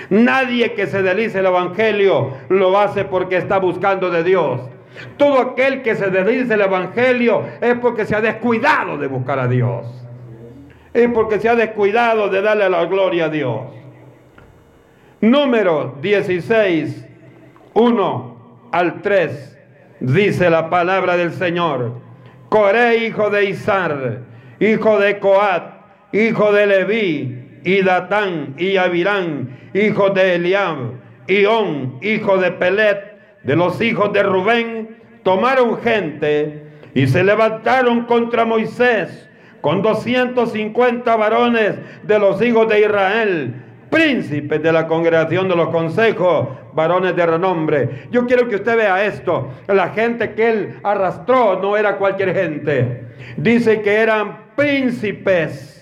Nadie 0.09 0.73
que 0.73 0.87
se 0.87 1.01
delice 1.01 1.39
el 1.39 1.45
Evangelio 1.45 2.31
lo 2.49 2.77
hace 2.77 3.05
porque 3.05 3.37
está 3.37 3.57
buscando 3.59 4.09
de 4.09 4.23
Dios. 4.23 4.61
Todo 5.17 5.39
aquel 5.39 5.81
que 5.81 5.95
se 5.95 6.09
dedice 6.09 6.53
el 6.53 6.61
Evangelio 6.61 7.43
es 7.61 7.75
porque 7.79 8.05
se 8.05 8.15
ha 8.15 8.21
descuidado 8.21 8.97
de 8.97 9.07
buscar 9.07 9.39
a 9.39 9.47
Dios. 9.47 9.85
Es 10.93 11.09
porque 11.09 11.39
se 11.39 11.49
ha 11.49 11.55
descuidado 11.55 12.29
de 12.29 12.41
darle 12.41 12.69
la 12.69 12.85
gloria 12.85 13.25
a 13.25 13.29
Dios. 13.29 13.61
Número 15.21 15.95
16, 16.01 17.05
1 17.73 18.35
al 18.71 19.01
3, 19.01 19.57
dice 19.99 20.49
la 20.49 20.69
palabra 20.69 21.17
del 21.17 21.33
Señor. 21.33 21.93
Coré, 22.49 23.05
hijo 23.05 23.29
de 23.29 23.45
Izar, 23.45 24.19
hijo 24.59 24.99
de 24.99 25.19
Coat, 25.19 25.63
hijo 26.13 26.53
de 26.53 26.67
Leví, 26.67 27.44
y 27.65 27.81
Datán 27.81 28.53
y 28.57 28.77
Abirán, 28.77 29.57
hijo 29.74 30.12
de 30.12 30.36
Eliab, 30.36 30.77
y 31.27 31.45
On, 31.45 31.98
hijo 32.01 32.38
de 32.38 32.51
Pelet, 32.51 33.17
de 33.43 33.55
los 33.55 33.81
hijos 33.81 34.13
de 34.13 34.24
Rubén, 34.24 34.98
tomaron 35.24 35.77
gente 35.79 36.63
y 36.93 37.07
se 37.07 37.24
levantaron 37.24 38.05
contra 38.05 38.45
Moisés 38.45 39.27
con 39.62 39.81
250 39.81 41.15
varones 41.15 41.75
de 42.03 42.19
los 42.19 42.39
hijos 42.43 42.69
de 42.69 42.81
Israel, 42.81 43.53
príncipes 43.89 44.62
de 44.62 44.72
la 44.72 44.86
congregación 44.86 45.50
de 45.50 45.55
los 45.55 45.69
consejos, 45.69 46.50
varones 46.74 47.15
de 47.15 47.25
renombre. 47.25 48.07
Yo 48.12 48.27
quiero 48.27 48.48
que 48.48 48.57
usted 48.57 48.77
vea 48.77 49.05
esto. 49.05 49.50
La 49.67 49.89
gente 49.89 50.36
que 50.36 50.50
él 50.50 50.79
arrastró 50.84 51.60
no 51.60 51.75
era 51.75 51.98
cualquier 51.98 52.36
gente. 52.36 53.05
Dice 53.38 53.81
que 53.81 53.95
eran 53.95 54.38
príncipes 54.55 55.75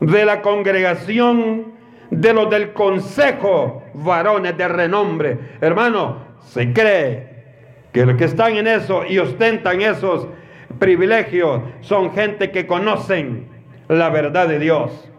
de 0.00 0.24
la 0.24 0.42
congregación 0.42 1.74
de 2.10 2.32
los 2.32 2.50
del 2.50 2.72
consejo, 2.72 3.82
varones 3.94 4.56
de 4.56 4.68
renombre. 4.68 5.38
Hermano, 5.60 6.18
se 6.46 6.72
cree 6.72 7.34
que 7.92 8.06
los 8.06 8.16
que 8.16 8.24
están 8.24 8.56
en 8.56 8.66
eso 8.66 9.04
y 9.06 9.18
ostentan 9.18 9.80
esos 9.80 10.28
privilegios 10.78 11.62
son 11.80 12.12
gente 12.12 12.50
que 12.50 12.66
conocen 12.66 13.48
la 13.88 14.10
verdad 14.10 14.48
de 14.48 14.58
Dios. 14.58 15.10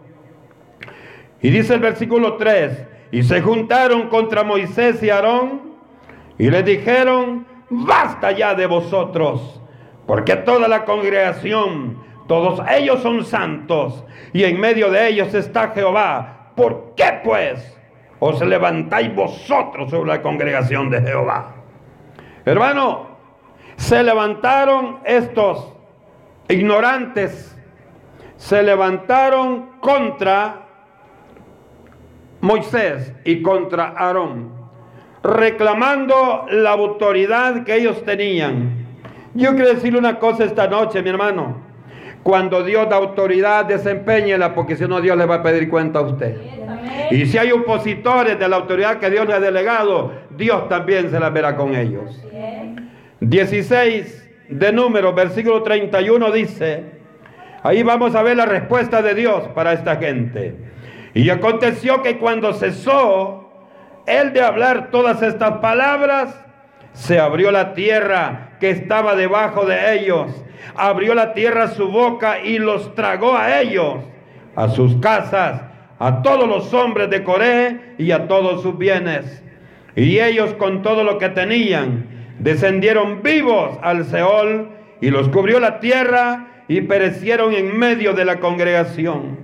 Y 1.40 1.50
dice 1.50 1.74
el 1.74 1.80
versículo 1.80 2.36
3, 2.36 2.86
y 3.12 3.22
se 3.22 3.40
juntaron 3.40 4.08
contra 4.08 4.42
Moisés 4.42 5.02
y 5.02 5.10
Aarón 5.10 5.74
y 6.38 6.50
le 6.50 6.62
dijeron, 6.62 7.46
basta 7.70 8.32
ya 8.32 8.54
de 8.54 8.66
vosotros, 8.66 9.60
porque 10.06 10.36
toda 10.36 10.68
la 10.68 10.84
congregación, 10.84 11.98
todos 12.26 12.60
ellos 12.70 13.02
son 13.02 13.24
santos 13.24 14.04
y 14.32 14.44
en 14.44 14.58
medio 14.58 14.90
de 14.90 15.08
ellos 15.08 15.32
está 15.34 15.68
Jehová. 15.68 16.50
¿Por 16.56 16.94
qué 16.96 17.20
pues 17.22 17.76
os 18.18 18.40
levantáis 18.40 19.14
vosotros 19.14 19.90
sobre 19.90 20.08
la 20.08 20.22
congregación 20.22 20.90
de 20.90 21.02
Jehová? 21.02 21.54
Hermano, 22.44 23.06
se 23.76 24.02
levantaron 24.02 24.98
estos 25.04 25.72
ignorantes, 26.48 27.56
se 28.36 28.62
levantaron 28.62 29.78
contra 29.80 30.66
Moisés 32.40 33.12
y 33.24 33.42
contra 33.42 33.94
Aarón, 33.96 34.52
reclamando 35.22 36.46
la 36.50 36.70
autoridad 36.70 37.64
que 37.64 37.76
ellos 37.76 38.04
tenían. 38.04 38.86
Yo 39.34 39.54
quiero 39.54 39.74
decirle 39.74 39.98
una 39.98 40.18
cosa 40.18 40.44
esta 40.44 40.66
noche, 40.66 41.02
mi 41.02 41.10
hermano. 41.10 41.65
Cuando 42.26 42.64
Dios 42.64 42.88
da 42.88 42.96
autoridad, 42.96 43.66
desempeñela, 43.66 44.52
porque 44.52 44.74
si 44.74 44.84
no, 44.88 45.00
Dios 45.00 45.16
le 45.16 45.26
va 45.26 45.36
a 45.36 45.42
pedir 45.44 45.68
cuenta 45.68 46.00
a 46.00 46.02
usted. 46.02 46.36
Y 47.12 47.24
si 47.26 47.38
hay 47.38 47.52
opositores 47.52 48.36
de 48.36 48.48
la 48.48 48.56
autoridad 48.56 48.98
que 48.98 49.08
Dios 49.10 49.28
le 49.28 49.34
ha 49.34 49.38
delegado, 49.38 50.10
Dios 50.30 50.68
también 50.68 51.08
se 51.08 51.20
la 51.20 51.30
verá 51.30 51.54
con 51.54 51.76
ellos. 51.76 52.20
16 53.20 54.28
de 54.48 54.72
número, 54.72 55.12
versículo 55.14 55.62
31 55.62 56.32
dice, 56.32 56.86
ahí 57.62 57.84
vamos 57.84 58.16
a 58.16 58.24
ver 58.24 58.38
la 58.38 58.46
respuesta 58.46 59.02
de 59.02 59.14
Dios 59.14 59.46
para 59.54 59.72
esta 59.72 59.94
gente. 59.94 60.56
Y 61.14 61.30
aconteció 61.30 62.02
que 62.02 62.18
cuando 62.18 62.54
cesó 62.54 63.52
él 64.04 64.32
de 64.32 64.42
hablar 64.42 64.90
todas 64.90 65.22
estas 65.22 65.58
palabras, 65.58 66.44
se 66.96 67.20
abrió 67.20 67.50
la 67.50 67.74
tierra 67.74 68.56
que 68.58 68.70
estaba 68.70 69.14
debajo 69.14 69.66
de 69.66 69.94
ellos. 69.94 70.32
Abrió 70.74 71.14
la 71.14 71.34
tierra 71.34 71.68
su 71.68 71.88
boca 71.88 72.40
y 72.40 72.58
los 72.58 72.94
tragó 72.94 73.36
a 73.36 73.60
ellos, 73.60 73.96
a 74.56 74.68
sus 74.68 74.96
casas, 74.96 75.62
a 75.98 76.22
todos 76.22 76.48
los 76.48 76.72
hombres 76.72 77.10
de 77.10 77.22
Coré 77.22 77.94
y 77.98 78.10
a 78.12 78.26
todos 78.26 78.62
sus 78.62 78.78
bienes. 78.78 79.44
Y 79.94 80.18
ellos 80.20 80.54
con 80.54 80.82
todo 80.82 81.04
lo 81.04 81.18
que 81.18 81.28
tenían 81.28 82.06
descendieron 82.38 83.22
vivos 83.22 83.78
al 83.82 84.04
Seol 84.06 84.70
y 85.00 85.10
los 85.10 85.28
cubrió 85.28 85.60
la 85.60 85.80
tierra 85.80 86.64
y 86.66 86.80
perecieron 86.80 87.52
en 87.52 87.78
medio 87.78 88.14
de 88.14 88.24
la 88.24 88.40
congregación. 88.40 89.38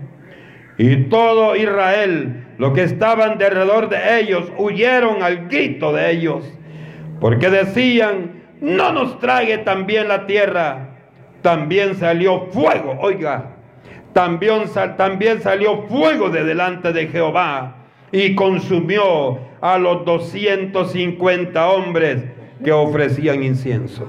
Y 0.79 1.05
todo 1.05 1.55
Israel, 1.55 2.47
lo 2.57 2.73
que 2.73 2.83
estaban 2.83 3.37
de 3.37 3.45
alrededor 3.45 3.91
de 3.91 4.21
ellos, 4.21 4.51
huyeron 4.57 5.23
al 5.23 5.49
grito 5.49 5.93
de 5.93 6.11
ellos, 6.13 6.51
porque 7.23 7.50
decían, 7.50 8.43
no 8.61 8.93
nos 8.93 9.21
trague 9.21 9.59
también 9.59 10.09
la 10.09 10.26
tierra. 10.26 10.88
También 11.41 11.95
salió 11.95 12.49
fuego, 12.50 12.99
oiga, 13.00 13.59
también, 14.12 14.67
salió 15.41 15.83
fuego 15.83 16.31
de 16.31 16.43
delante 16.43 16.93
de 16.93 17.07
Jehová 17.07 17.76
y 18.11 18.35
consumió 18.35 19.38
a 19.61 19.79
los 19.79 20.05
250 20.05 21.71
hombres 21.71 22.25
que 22.64 22.73
ofrecían 22.73 23.45
incienso. 23.45 24.09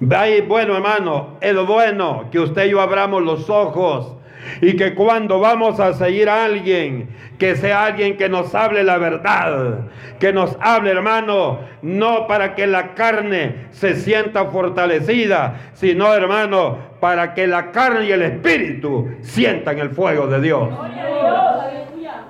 Bueno, 0.00 0.74
hermano, 0.74 1.36
es 1.40 1.54
bueno 1.64 2.24
que 2.32 2.40
usted 2.40 2.66
y 2.66 2.70
yo 2.70 2.80
abramos 2.80 3.22
los 3.22 3.48
ojos 3.48 4.15
y 4.60 4.76
que 4.76 4.94
cuando 4.94 5.40
vamos 5.40 5.80
a 5.80 5.92
seguir 5.94 6.28
a 6.28 6.44
alguien, 6.44 7.08
que 7.38 7.56
sea 7.56 7.86
alguien 7.86 8.16
que 8.16 8.28
nos 8.28 8.54
hable 8.54 8.82
la 8.84 8.98
verdad, 8.98 9.80
que 10.18 10.32
nos 10.32 10.56
hable, 10.60 10.90
hermano, 10.90 11.60
no 11.82 12.26
para 12.26 12.54
que 12.54 12.66
la 12.66 12.94
carne 12.94 13.66
se 13.70 13.96
sienta 13.96 14.46
fortalecida, 14.46 15.70
sino, 15.74 16.12
hermano, 16.14 16.78
para 17.00 17.34
que 17.34 17.46
la 17.46 17.70
carne 17.70 18.06
y 18.06 18.12
el 18.12 18.22
espíritu 18.22 19.08
sientan 19.20 19.78
el 19.78 19.90
fuego 19.90 20.26
de 20.26 20.40
Dios. 20.40 20.68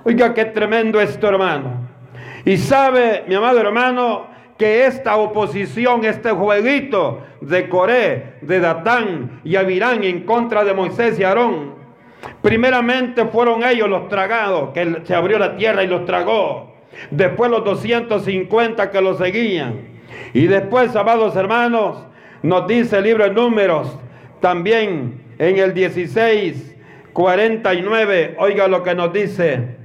Oiga, 0.05 0.35
qué 0.35 0.45
tremendo 0.47 1.01
esto, 1.01 1.29
hermano. 1.29 1.89
Y 2.45 2.59
sabe, 2.59 3.25
mi 3.27 3.35
amado 3.35 3.61
hermano, 3.61 4.27
que 4.57 4.87
esta 4.87 5.17
oposición, 5.17 6.05
este 6.05 6.31
jueguito 6.31 7.23
de 7.41 7.69
Coré, 7.69 8.37
de 8.41 8.61
Datán 8.61 9.41
y 9.45 9.57
Abirán 9.57 10.03
en 10.05 10.23
contra 10.25 10.65
de 10.65 10.73
Moisés 10.73 11.19
y 11.19 11.25
Aarón, 11.25 11.75
primeramente 12.43 13.25
fueron 13.27 13.65
ellos 13.65 13.89
los 13.89 14.09
tragados, 14.09 14.73
que 14.73 15.03
se 15.05 15.15
abrió 15.15 15.39
la 15.39 15.57
tierra 15.57 15.83
y 15.83 15.87
los 15.87 16.05
tragó. 16.05 16.75
Después 17.11 17.51
los 17.51 17.65
250 17.65 18.91
que 18.91 19.01
los 19.01 19.19
seguían. 19.19 19.97
Y 20.33 20.47
después, 20.47 20.95
amados 20.97 21.37
hermanos, 21.37 21.99
nos 22.43 22.67
dice 22.67 22.99
el 22.99 23.05
libro 23.05 23.25
de 23.25 23.31
números, 23.31 23.99
también 24.41 25.23
en 25.39 25.59
el 25.59 25.75
16, 25.75 26.77
49, 27.13 28.37
oiga 28.39 28.69
lo 28.69 28.83
que 28.83 28.95
nos 28.95 29.13
dice. 29.13 29.77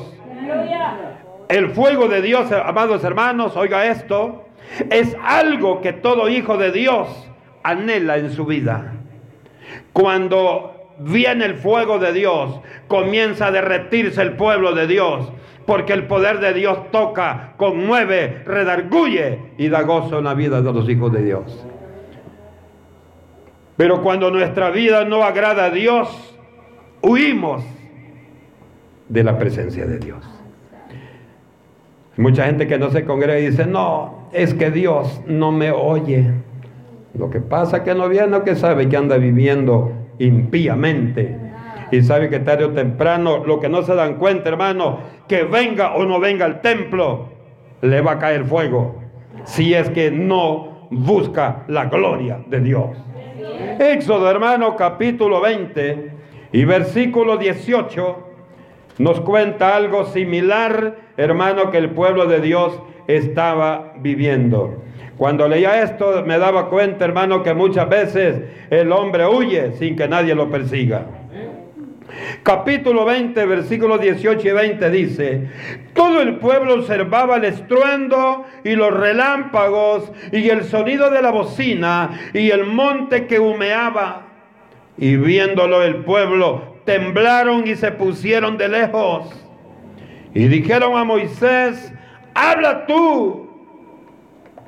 El 1.48 1.70
fuego 1.70 2.06
de 2.08 2.22
Dios, 2.22 2.52
amados 2.52 3.02
hermanos, 3.02 3.56
oiga 3.56 3.86
esto, 3.86 4.44
es 4.88 5.16
algo 5.24 5.80
que 5.80 5.92
todo 5.92 6.28
hijo 6.28 6.58
de 6.58 6.70
Dios 6.70 7.08
anhela 7.64 8.18
en 8.18 8.30
su 8.30 8.44
vida. 8.46 8.92
Cuando 9.92 10.94
viene 10.98 11.44
el 11.44 11.56
fuego 11.56 11.98
de 11.98 12.12
Dios, 12.12 12.60
comienza 12.88 13.48
a 13.48 13.50
derretirse 13.50 14.22
el 14.22 14.34
pueblo 14.34 14.74
de 14.74 14.86
Dios, 14.86 15.30
porque 15.66 15.92
el 15.92 16.06
poder 16.06 16.40
de 16.40 16.54
Dios 16.54 16.90
toca, 16.90 17.54
conmueve, 17.56 18.42
redarguye 18.44 19.38
y 19.58 19.68
da 19.68 19.82
gozo 19.82 20.18
en 20.18 20.24
la 20.24 20.34
vida 20.34 20.60
de 20.60 20.72
los 20.72 20.88
hijos 20.88 21.12
de 21.12 21.22
Dios. 21.22 21.64
Pero 23.76 24.02
cuando 24.02 24.30
nuestra 24.30 24.70
vida 24.70 25.04
no 25.04 25.24
agrada 25.24 25.66
a 25.66 25.70
Dios, 25.70 26.08
huimos 27.00 27.64
de 29.08 29.24
la 29.24 29.38
presencia 29.38 29.86
de 29.86 29.98
Dios. 29.98 30.24
Mucha 32.16 32.44
gente 32.44 32.66
que 32.66 32.78
no 32.78 32.90
se 32.90 33.04
congrega 33.04 33.38
y 33.38 33.50
dice, 33.50 33.66
no, 33.66 34.28
es 34.32 34.54
que 34.54 34.70
Dios 34.70 35.22
no 35.26 35.50
me 35.50 35.70
oye. 35.70 36.30
Lo 37.14 37.30
que 37.30 37.40
pasa 37.40 37.78
es 37.78 37.82
que 37.82 37.94
no 37.94 38.08
viene 38.08 38.42
que 38.42 38.54
sabe 38.54 38.88
que 38.88 38.96
anda 38.96 39.16
viviendo 39.16 39.92
impíamente. 40.18 41.38
Y 41.90 42.02
sabe 42.02 42.30
que 42.30 42.40
tarde 42.40 42.64
o 42.64 42.70
temprano, 42.70 43.44
lo 43.44 43.60
que 43.60 43.68
no 43.68 43.82
se 43.82 43.94
dan 43.94 44.14
cuenta, 44.14 44.48
hermano, 44.48 45.00
que 45.28 45.44
venga 45.44 45.94
o 45.94 46.04
no 46.06 46.20
venga 46.20 46.46
al 46.46 46.62
templo, 46.62 47.28
le 47.82 48.00
va 48.00 48.12
a 48.12 48.18
caer 48.18 48.44
fuego. 48.44 49.02
Si 49.44 49.74
es 49.74 49.90
que 49.90 50.10
no 50.10 50.88
busca 50.90 51.64
la 51.68 51.86
gloria 51.86 52.40
de 52.46 52.60
Dios. 52.60 52.96
Éxodo, 53.78 54.30
hermano, 54.30 54.76
capítulo 54.76 55.40
20 55.40 56.12
y 56.52 56.64
versículo 56.64 57.36
18 57.36 58.28
nos 58.98 59.20
cuenta 59.20 59.74
algo 59.74 60.04
similar, 60.06 60.96
hermano, 61.16 61.70
que 61.70 61.78
el 61.78 61.90
pueblo 61.90 62.26
de 62.26 62.40
Dios 62.40 62.78
estaba 63.06 63.94
viviendo. 63.98 64.82
Cuando 65.16 65.48
leía 65.48 65.82
esto 65.82 66.22
me 66.26 66.38
daba 66.38 66.68
cuenta, 66.68 67.04
hermano, 67.04 67.42
que 67.42 67.54
muchas 67.54 67.88
veces 67.88 68.42
el 68.70 68.90
hombre 68.92 69.26
huye 69.26 69.72
sin 69.72 69.96
que 69.96 70.08
nadie 70.08 70.34
lo 70.34 70.50
persiga. 70.50 71.06
Capítulo 72.42 73.04
20, 73.04 73.46
versículos 73.46 74.00
18 74.00 74.48
y 74.48 74.50
20 74.50 74.90
dice, 74.90 75.48
todo 75.94 76.20
el 76.20 76.36
pueblo 76.36 76.74
observaba 76.74 77.36
el 77.36 77.44
estruendo 77.44 78.44
y 78.64 78.74
los 78.74 78.92
relámpagos 78.92 80.12
y 80.30 80.48
el 80.48 80.64
sonido 80.64 81.10
de 81.10 81.22
la 81.22 81.30
bocina 81.30 82.10
y 82.34 82.50
el 82.50 82.64
monte 82.64 83.26
que 83.26 83.38
humeaba. 83.38 84.26
Y 84.98 85.16
viéndolo 85.16 85.82
el 85.82 85.96
pueblo 85.96 86.72
temblaron 86.84 87.66
y 87.66 87.76
se 87.76 87.92
pusieron 87.92 88.58
de 88.58 88.68
lejos. 88.68 89.30
Y 90.34 90.48
dijeron 90.48 90.96
a 90.96 91.04
Moisés, 91.04 91.92
habla 92.34 92.86
tú 92.86 93.51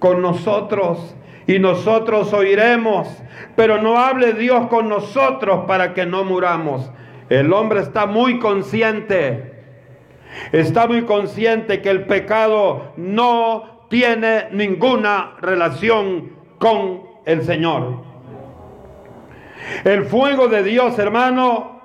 con 0.05 0.21
nosotros 0.21 1.17
y 1.47 1.59
nosotros 1.59 2.31
oiremos, 2.35 3.09
pero 3.57 3.81
no 3.81 3.97
hable 3.97 4.35
Dios 4.35 4.67
con 4.67 4.91
nosotros 4.91 5.65
para 5.67 5.95
que 5.95 6.05
no 6.05 6.25
muramos. 6.25 6.93
El 7.31 7.51
hombre 7.55 7.81
está 7.81 8.05
muy 8.05 8.39
consciente, 8.39 9.63
está 10.53 10.87
muy 10.87 11.07
consciente 11.07 11.81
que 11.81 11.89
el 11.89 12.05
pecado 12.05 12.93
no 12.99 13.87
tiene 13.89 14.49
ninguna 14.53 15.37
relación 15.41 16.33
con 16.59 17.05
el 17.25 17.43
Señor. 17.43 18.03
El 19.85 20.05
fuego 20.05 20.49
de 20.49 20.65
Dios, 20.65 20.99
hermano, 20.99 21.81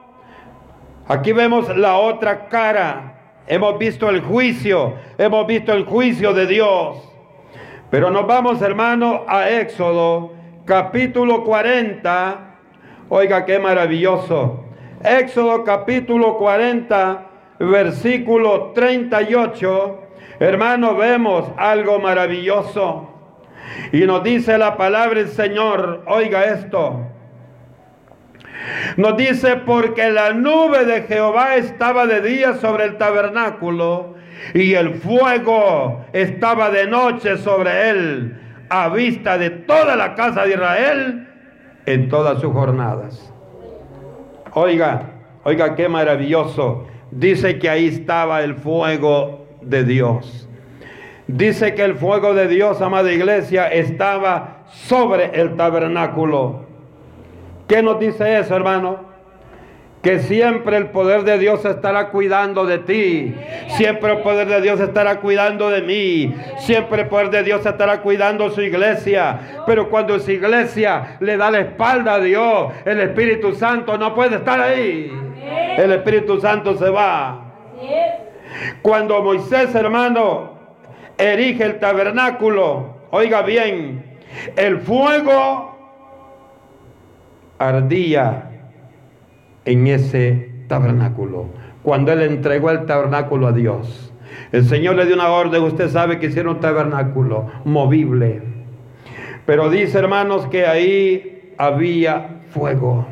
Aquí 1.08 1.32
vemos 1.32 1.76
la 1.76 1.98
otra 1.98 2.50
cara. 2.50 3.16
Hemos 3.48 3.80
visto 3.80 4.10
el 4.10 4.22
juicio, 4.22 4.94
hemos 5.18 5.48
visto 5.48 5.74
el 5.74 5.86
juicio 5.86 6.34
de 6.34 6.46
Dios. 6.46 7.09
Pero 7.90 8.12
nos 8.12 8.28
vamos, 8.28 8.62
hermano, 8.62 9.26
a 9.28 9.50
Éxodo, 9.50 10.34
capítulo 10.66 11.44
40. 11.44 12.40
Oiga, 13.10 13.46
qué 13.46 13.58
maravilloso. 13.58 14.64
Éxodo, 15.04 15.64
capítulo 15.64 16.38
40, 16.38 17.26
versículo 17.60 18.74
38. 18.76 20.02
Hermano, 20.40 20.96
vemos 20.98 21.46
algo 21.58 21.98
maravilloso. 21.98 23.10
Y 23.92 24.02
nos 24.02 24.24
dice 24.24 24.60
la 24.60 24.78
palabra 24.78 25.20
del 25.20 25.30
Señor, 25.30 26.04
oiga 26.06 26.44
esto. 26.46 27.08
Nos 28.98 29.18
dice, 29.18 29.56
porque 29.56 30.12
la 30.12 30.34
nube 30.34 30.86
de 30.86 31.04
Jehová 31.04 31.56
estaba 31.56 32.06
de 32.06 32.22
día 32.22 32.54
sobre 32.54 32.84
el 32.84 32.98
tabernáculo 32.98 34.19
y 34.54 34.74
el 34.74 34.96
fuego 34.96 36.06
estaba 36.14 36.70
de 36.70 36.88
noche 36.88 37.38
sobre 37.38 37.90
él, 37.90 38.40
a 38.70 38.90
vista 38.90 39.38
de 39.38 39.50
toda 39.50 39.96
la 39.96 40.16
casa 40.16 40.44
de 40.44 40.52
Israel 40.52 41.28
en 41.86 42.10
todas 42.10 42.40
sus 42.40 42.54
jornadas. 42.54 43.34
Oiga, 44.54 45.04
oiga 45.44 45.76
qué 45.76 45.90
maravilloso. 45.90 46.88
Dice 47.12 47.58
que 47.58 47.70
ahí 47.70 47.88
estaba 47.88 48.44
el 48.44 48.56
fuego 48.56 49.48
de 49.62 49.84
Dios. 49.84 50.48
Dice 51.28 51.76
que 51.76 51.84
el 51.84 51.96
fuego 51.96 52.34
de 52.34 52.48
Dios, 52.48 52.82
amada 52.82 53.12
iglesia, 53.12 53.68
estaba 53.68 54.64
sobre 54.72 55.40
el 55.40 55.56
tabernáculo. 55.56 56.66
¿Qué 57.68 57.84
nos 57.84 58.00
dice 58.00 58.40
eso, 58.40 58.56
hermano? 58.56 59.09
Que 60.02 60.20
siempre 60.20 60.78
el 60.78 60.88
poder 60.92 61.24
de 61.24 61.38
Dios 61.38 61.66
estará 61.66 62.10
cuidando 62.10 62.66
de 62.66 62.78
ti. 62.78 63.36
Siempre 63.76 64.14
el 64.14 64.20
poder 64.20 64.48
de 64.48 64.62
Dios 64.62 64.80
estará 64.80 65.20
cuidando 65.20 65.70
de 65.70 65.82
mí. 65.82 66.34
Siempre 66.60 67.02
el 67.02 67.08
poder 67.10 67.30
de 67.32 67.44
Dios 67.44 67.66
estará 67.66 68.02
cuidando 68.02 68.50
su 68.50 68.62
iglesia. 68.62 69.64
Pero 69.66 69.90
cuando 69.90 70.18
su 70.20 70.32
iglesia 70.32 71.18
le 71.20 71.36
da 71.36 71.52
la 71.52 71.60
espalda 71.60 72.14
a 72.14 72.20
Dios, 72.20 72.72
el 72.86 73.02
Espíritu 73.02 73.54
Santo 73.54 73.98
no 73.98 74.16
puede 74.16 74.38
estar 74.38 74.62
ahí. 74.62 75.12
El 75.78 75.92
Espíritu 75.92 76.40
Santo 76.40 76.78
se 76.78 76.90
va. 76.90 77.46
Cuando 78.82 79.22
Moisés, 79.22 79.76
hermano, 79.76 80.58
erige 81.18 81.66
el 81.66 81.80
tabernáculo, 81.80 82.96
oiga 83.12 83.42
bien, 83.42 84.18
el 84.56 84.80
fuego 84.80 85.78
ardía 87.58 88.49
en 89.70 89.86
ese 89.86 90.50
tabernáculo. 90.68 91.46
Cuando 91.84 92.12
él 92.12 92.24
entregó 92.24 92.72
el 92.72 92.86
tabernáculo 92.86 93.48
a 93.48 93.52
Dios. 93.52 94.12
El 94.52 94.66
Señor 94.66 94.96
le 94.96 95.06
dio 95.06 95.14
una 95.14 95.30
orden, 95.30 95.62
usted 95.62 95.90
sabe 95.90 96.18
que 96.18 96.26
hicieron 96.26 96.56
un 96.56 96.60
tabernáculo 96.60 97.46
movible. 97.66 98.42
Pero 99.46 99.70
dice 99.70 100.00
hermanos 100.00 100.48
que 100.48 100.66
ahí 100.66 101.54
había 101.58 102.42
fuego. 102.50 103.06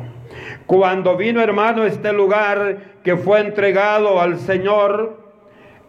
Cuando 0.66 1.16
vino 1.16 1.40
hermano 1.40 1.84
este 1.84 2.12
lugar 2.12 2.78
que 3.04 3.16
fue 3.16 3.40
entregado 3.40 4.20
al 4.20 4.38
Señor, 4.38 5.16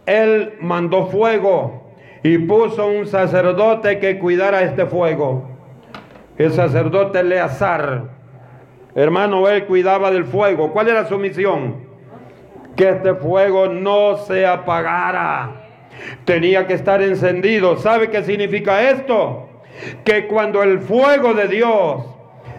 Él 0.06 0.54
mandó 0.60 1.06
fuego 1.06 1.90
y 2.22 2.38
puso 2.38 2.86
un 2.86 3.06
sacerdote 3.06 3.98
que 3.98 4.18
cuidara 4.18 4.62
este 4.62 4.86
fuego. 4.86 5.50
El 6.38 6.52
sacerdote 6.52 7.20
Eleazar 7.20 8.19
Hermano, 8.94 9.48
él 9.48 9.66
cuidaba 9.66 10.10
del 10.10 10.24
fuego. 10.24 10.72
¿Cuál 10.72 10.88
era 10.88 11.06
su 11.06 11.18
misión? 11.18 11.88
Que 12.76 12.90
este 12.90 13.14
fuego 13.14 13.68
no 13.68 14.16
se 14.16 14.46
apagara. 14.46 15.68
Tenía 16.24 16.66
que 16.66 16.74
estar 16.74 17.02
encendido. 17.02 17.76
¿Sabe 17.76 18.10
qué 18.10 18.22
significa 18.22 18.90
esto? 18.90 19.48
Que 20.04 20.26
cuando 20.26 20.62
el 20.62 20.80
fuego 20.80 21.34
de 21.34 21.48
Dios 21.48 22.04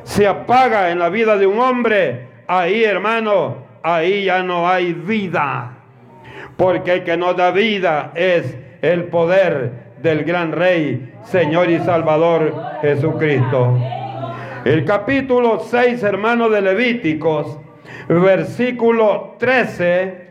se 0.04 0.28
apaga 0.28 0.92
en 0.92 1.00
la 1.00 1.10
vida 1.10 1.38
de 1.38 1.48
un 1.48 1.60
hombre, 1.60 2.28
ahí 2.48 2.84
hermano, 2.84 3.58
ahí 3.84 4.26
ya 4.26 4.44
no 4.44 4.68
hay 4.68 4.94
vida. 4.94 5.78
Porque 6.58 6.94
el 6.94 7.04
que 7.04 7.18
nos 7.18 7.36
da 7.36 7.52
vida 7.52 8.12
es 8.16 8.58
el 8.82 9.06
poder 9.06 9.92
del 10.02 10.24
gran 10.24 10.52
Rey, 10.52 11.14
Señor 11.24 11.70
y 11.70 11.80
Salvador 11.80 12.54
Jesucristo. 12.82 13.78
El 14.64 14.86
capítulo 14.86 15.60
6, 15.60 16.04
hermano 16.04 16.48
de 16.48 16.62
Levíticos, 16.62 17.58
versículo 18.08 19.36
13, 19.40 20.28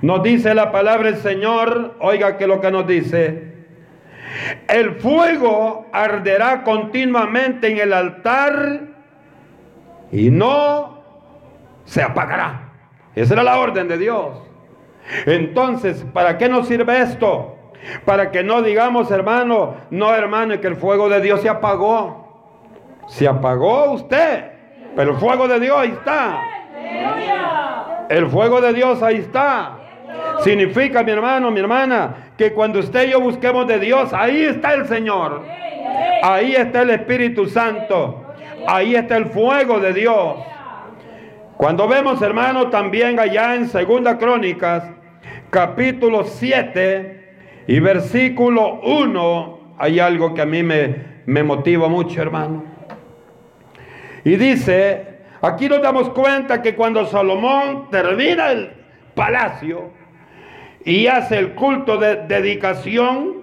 nos 0.00 0.22
dice 0.22 0.54
la 0.54 0.72
palabra 0.72 1.10
del 1.10 1.20
Señor, 1.20 1.96
oiga 2.00 2.38
que 2.38 2.46
lo 2.46 2.62
que 2.62 2.70
nos 2.70 2.86
dice, 2.86 3.52
el 4.66 4.92
fuego 4.92 5.88
arderá 5.92 6.64
continuamente 6.64 7.68
en 7.68 7.78
el 7.80 7.92
altar 7.92 8.80
y 10.10 10.30
no 10.30 11.02
se 11.84 12.02
apagará. 12.02 12.70
Esa 13.14 13.34
era 13.34 13.42
la 13.42 13.58
orden 13.58 13.88
de 13.88 13.98
Dios. 13.98 14.38
Entonces, 15.26 16.06
¿para 16.14 16.38
qué 16.38 16.48
nos 16.48 16.66
sirve 16.66 17.02
esto? 17.02 17.58
Para 18.06 18.30
que 18.30 18.42
no 18.42 18.62
digamos, 18.62 19.10
hermano, 19.10 19.76
no, 19.90 20.14
hermano, 20.14 20.58
que 20.62 20.68
el 20.68 20.76
fuego 20.76 21.10
de 21.10 21.20
Dios 21.20 21.42
se 21.42 21.50
apagó. 21.50 22.21
Se 23.12 23.28
apagó 23.28 23.92
usted, 23.92 24.42
pero 24.96 25.12
el 25.12 25.18
fuego 25.18 25.46
de 25.46 25.60
Dios 25.60 25.76
ahí 25.76 25.90
está. 25.90 26.40
El 28.08 28.26
fuego 28.28 28.62
de 28.62 28.72
Dios 28.72 29.02
ahí 29.02 29.16
está. 29.16 29.76
Significa, 30.42 31.02
mi 31.02 31.12
hermano, 31.12 31.50
mi 31.50 31.60
hermana, 31.60 32.32
que 32.38 32.54
cuando 32.54 32.78
usted 32.78 33.08
y 33.08 33.10
yo 33.10 33.20
busquemos 33.20 33.66
de 33.66 33.78
Dios, 33.80 34.14
ahí 34.14 34.44
está 34.44 34.72
el 34.72 34.86
Señor. 34.86 35.42
Ahí 36.22 36.54
está 36.54 36.82
el 36.82 36.90
Espíritu 36.90 37.46
Santo. 37.46 38.24
Ahí 38.66 38.94
está 38.94 39.18
el 39.18 39.26
fuego 39.26 39.78
de 39.78 39.92
Dios. 39.92 40.36
Cuando 41.58 41.86
vemos, 41.86 42.22
hermano, 42.22 42.68
también 42.70 43.20
allá 43.20 43.56
en 43.56 43.68
Segunda 43.68 44.16
Crónicas, 44.16 44.84
capítulo 45.50 46.24
7 46.24 47.34
y 47.66 47.78
versículo 47.78 48.80
1, 48.80 49.74
hay 49.76 50.00
algo 50.00 50.32
que 50.32 50.40
a 50.40 50.46
mí 50.46 50.62
me, 50.62 50.96
me 51.26 51.42
motiva 51.42 51.88
mucho, 51.88 52.22
hermano. 52.22 52.71
Y 54.24 54.36
dice, 54.36 55.18
aquí 55.40 55.68
nos 55.68 55.82
damos 55.82 56.10
cuenta 56.10 56.62
que 56.62 56.74
cuando 56.74 57.06
Salomón 57.06 57.90
termina 57.90 58.52
el 58.52 58.72
palacio 59.14 59.90
y 60.84 61.06
hace 61.06 61.38
el 61.38 61.54
culto 61.54 61.96
de 61.96 62.16
dedicación, 62.26 63.42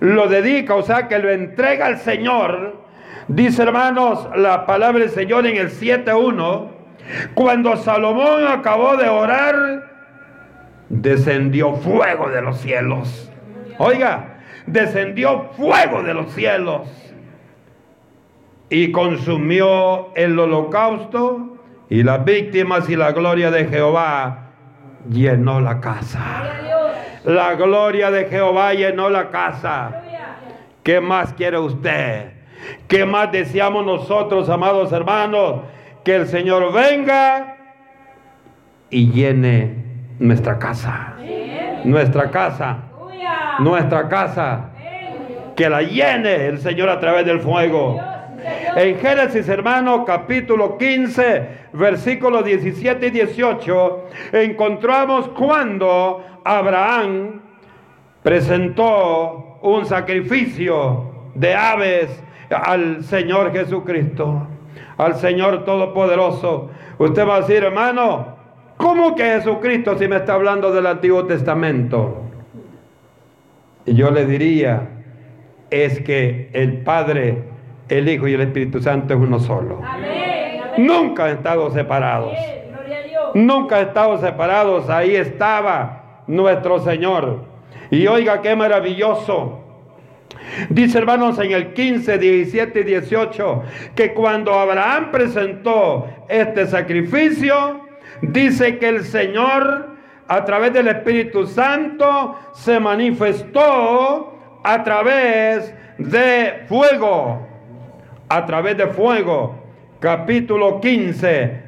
lo 0.00 0.28
dedica, 0.28 0.74
o 0.74 0.82
sea 0.82 1.08
que 1.08 1.18
lo 1.18 1.30
entrega 1.30 1.86
al 1.86 1.98
Señor. 1.98 2.84
Dice 3.28 3.62
hermanos 3.62 4.28
la 4.36 4.66
palabra 4.66 5.00
del 5.00 5.10
Señor 5.10 5.46
en 5.46 5.56
el 5.56 5.70
7.1, 5.70 6.70
cuando 7.34 7.76
Salomón 7.76 8.46
acabó 8.46 8.96
de 8.96 9.08
orar, 9.08 9.90
descendió 10.88 11.74
fuego 11.74 12.30
de 12.30 12.42
los 12.42 12.58
cielos. 12.60 13.30
Oiga, 13.78 14.38
descendió 14.66 15.50
fuego 15.56 16.02
de 16.02 16.14
los 16.14 16.32
cielos 16.32 16.88
y 18.70 18.92
consumió 18.92 20.14
el 20.14 20.38
holocausto 20.38 21.58
y 21.88 22.02
las 22.02 22.24
víctimas 22.24 22.88
y 22.88 22.96
la 22.96 23.12
gloria 23.12 23.50
de 23.50 23.66
Jehová 23.66 24.50
llenó 25.08 25.60
la 25.60 25.80
casa. 25.80 26.44
La 27.24 27.54
gloria 27.54 28.10
de 28.10 28.26
Jehová 28.26 28.74
llenó 28.74 29.08
la 29.08 29.30
casa. 29.30 30.02
¿Qué 30.82 31.00
más 31.00 31.32
quiere 31.34 31.58
usted? 31.58 32.32
¿Qué 32.88 33.04
más 33.04 33.32
deseamos 33.32 33.84
nosotros, 33.84 34.48
amados 34.48 34.92
hermanos? 34.92 35.62
Que 36.04 36.16
el 36.16 36.26
Señor 36.26 36.72
venga 36.72 37.56
y 38.90 39.10
llene 39.10 39.84
nuestra 40.18 40.58
casa. 40.58 41.14
Nuestra 41.84 42.30
casa. 42.30 42.78
Nuestra 43.58 44.08
casa. 44.08 44.70
Que 45.56 45.68
la 45.68 45.82
llene 45.82 46.46
el 46.46 46.58
Señor 46.58 46.88
a 46.88 47.00
través 47.00 47.24
del 47.24 47.40
fuego. 47.40 48.00
En 48.44 48.98
Génesis, 48.98 49.48
hermano, 49.48 50.04
capítulo 50.04 50.76
15, 50.76 51.48
versículos 51.72 52.44
17 52.44 53.06
y 53.06 53.10
18, 53.10 54.08
encontramos 54.32 55.28
cuando 55.28 56.22
Abraham 56.44 57.40
presentó 58.22 59.58
un 59.62 59.86
sacrificio 59.86 61.30
de 61.34 61.54
aves 61.54 62.22
al 62.50 63.02
Señor 63.04 63.50
Jesucristo, 63.52 64.46
al 64.98 65.14
Señor 65.16 65.64
Todopoderoso. 65.64 66.70
Usted 66.98 67.26
va 67.26 67.36
a 67.36 67.40
decir, 67.40 67.64
hermano, 67.64 68.36
¿cómo 68.76 69.14
que 69.14 69.24
Jesucristo 69.24 69.96
si 69.96 70.06
me 70.06 70.16
está 70.16 70.34
hablando 70.34 70.70
del 70.70 70.86
Antiguo 70.86 71.24
Testamento? 71.24 72.20
Y 73.86 73.94
yo 73.94 74.10
le 74.10 74.26
diría, 74.26 74.88
es 75.70 76.00
que 76.00 76.50
el 76.52 76.82
Padre 76.82 77.53
el 77.88 78.08
Hijo 78.08 78.28
y 78.28 78.34
el 78.34 78.42
Espíritu 78.42 78.80
Santo 78.80 79.14
es 79.14 79.20
uno 79.20 79.38
solo. 79.38 79.80
Nunca 80.76 81.26
han 81.26 81.32
estado 81.32 81.70
separados. 81.70 82.32
Nunca 83.34 83.78
han 83.78 83.88
estado 83.88 84.18
separados. 84.18 84.88
Ahí 84.88 85.16
estaba 85.16 86.22
nuestro 86.26 86.80
Señor. 86.80 87.44
Y 87.90 88.06
oiga 88.06 88.40
qué 88.42 88.56
maravilloso. 88.56 89.60
Dice 90.68 90.98
hermanos 90.98 91.38
en 91.38 91.52
el 91.52 91.72
15, 91.72 92.18
17 92.18 92.80
y 92.80 92.84
18 92.84 93.62
que 93.94 94.12
cuando 94.12 94.52
Abraham 94.52 95.10
presentó 95.10 96.06
este 96.28 96.66
sacrificio, 96.66 97.80
dice 98.22 98.78
que 98.78 98.88
el 98.88 99.04
Señor 99.04 99.94
a 100.28 100.44
través 100.44 100.72
del 100.72 100.88
Espíritu 100.88 101.46
Santo 101.46 102.36
se 102.54 102.80
manifestó 102.80 104.38
a 104.62 104.82
través 104.82 105.74
de 105.98 106.64
fuego 106.66 107.53
a 108.28 108.46
través 108.46 108.76
de 108.76 108.86
fuego. 108.88 109.62
Capítulo 110.00 110.80
15, 110.80 111.62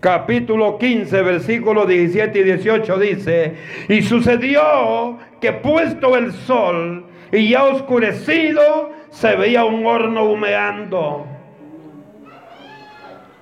capítulo 0.00 0.78
15, 0.78 1.22
versículos 1.22 1.86
17 1.86 2.38
y 2.38 2.42
18 2.42 2.98
dice, 2.98 3.54
y 3.88 4.02
sucedió 4.02 5.18
que 5.40 5.52
puesto 5.52 6.16
el 6.16 6.32
sol 6.32 7.06
y 7.32 7.50
ya 7.50 7.64
oscurecido, 7.64 8.92
se 9.10 9.36
veía 9.36 9.64
un 9.64 9.86
horno 9.86 10.24
humeando. 10.24 11.26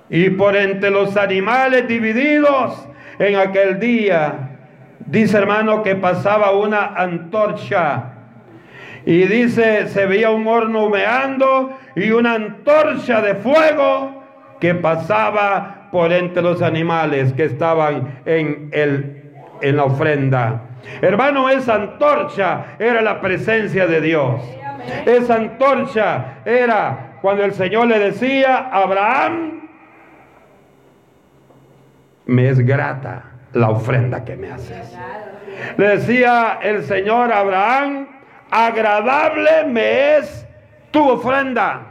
Y 0.09 0.29
por 0.31 0.55
entre 0.55 0.89
los 0.89 1.17
animales 1.17 1.87
divididos 1.87 2.87
en 3.19 3.35
aquel 3.35 3.79
día, 3.79 4.57
dice 5.05 5.37
hermano 5.37 5.81
que 5.81 5.95
pasaba 5.95 6.51
una 6.51 6.93
antorcha 6.95 8.13
y 9.05 9.23
dice, 9.23 9.87
se 9.87 10.05
veía 10.05 10.29
un 10.29 10.45
horno 10.47 10.85
humeando 10.85 11.77
y 11.95 12.11
una 12.11 12.33
antorcha 12.33 13.21
de 13.21 13.35
fuego 13.35 14.23
que 14.59 14.75
pasaba 14.75 15.87
por 15.91 16.11
entre 16.11 16.41
los 16.41 16.61
animales 16.61 17.33
que 17.33 17.45
estaban 17.45 18.21
en, 18.25 18.69
el, 18.71 19.31
en 19.61 19.77
la 19.77 19.85
ofrenda. 19.85 20.61
Hermano, 21.01 21.49
esa 21.49 21.75
antorcha 21.75 22.75
era 22.79 23.01
la 23.01 23.21
presencia 23.21 23.87
de 23.87 24.01
Dios. 24.01 24.41
Esa 25.05 25.35
antorcha 25.35 26.39
era 26.45 27.17
cuando 27.21 27.43
el 27.43 27.53
Señor 27.53 27.87
le 27.87 27.99
decía, 27.99 28.69
Abraham, 28.71 29.67
me 32.25 32.49
es 32.49 32.59
grata 32.59 33.23
la 33.53 33.69
ofrenda 33.69 34.23
que 34.23 34.35
me 34.35 34.51
haces. 34.51 34.95
Le 35.77 35.97
decía 35.97 36.59
el 36.61 36.83
Señor 36.83 37.31
a 37.31 37.39
Abraham, 37.39 38.07
agradable 38.51 39.65
me 39.67 40.17
es 40.17 40.47
tu 40.91 41.09
ofrenda. 41.09 41.85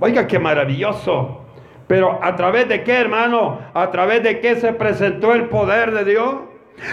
Oiga, 0.00 0.26
qué 0.26 0.38
maravilloso. 0.38 1.44
Pero 1.86 2.18
a 2.22 2.36
través 2.36 2.68
de 2.68 2.84
qué, 2.84 3.00
hermano? 3.00 3.58
A 3.74 3.90
través 3.90 4.22
de 4.22 4.40
qué 4.40 4.56
se 4.56 4.72
presentó 4.72 5.32
el 5.32 5.48
poder 5.48 5.92
de 5.92 6.04
Dios. 6.04 6.36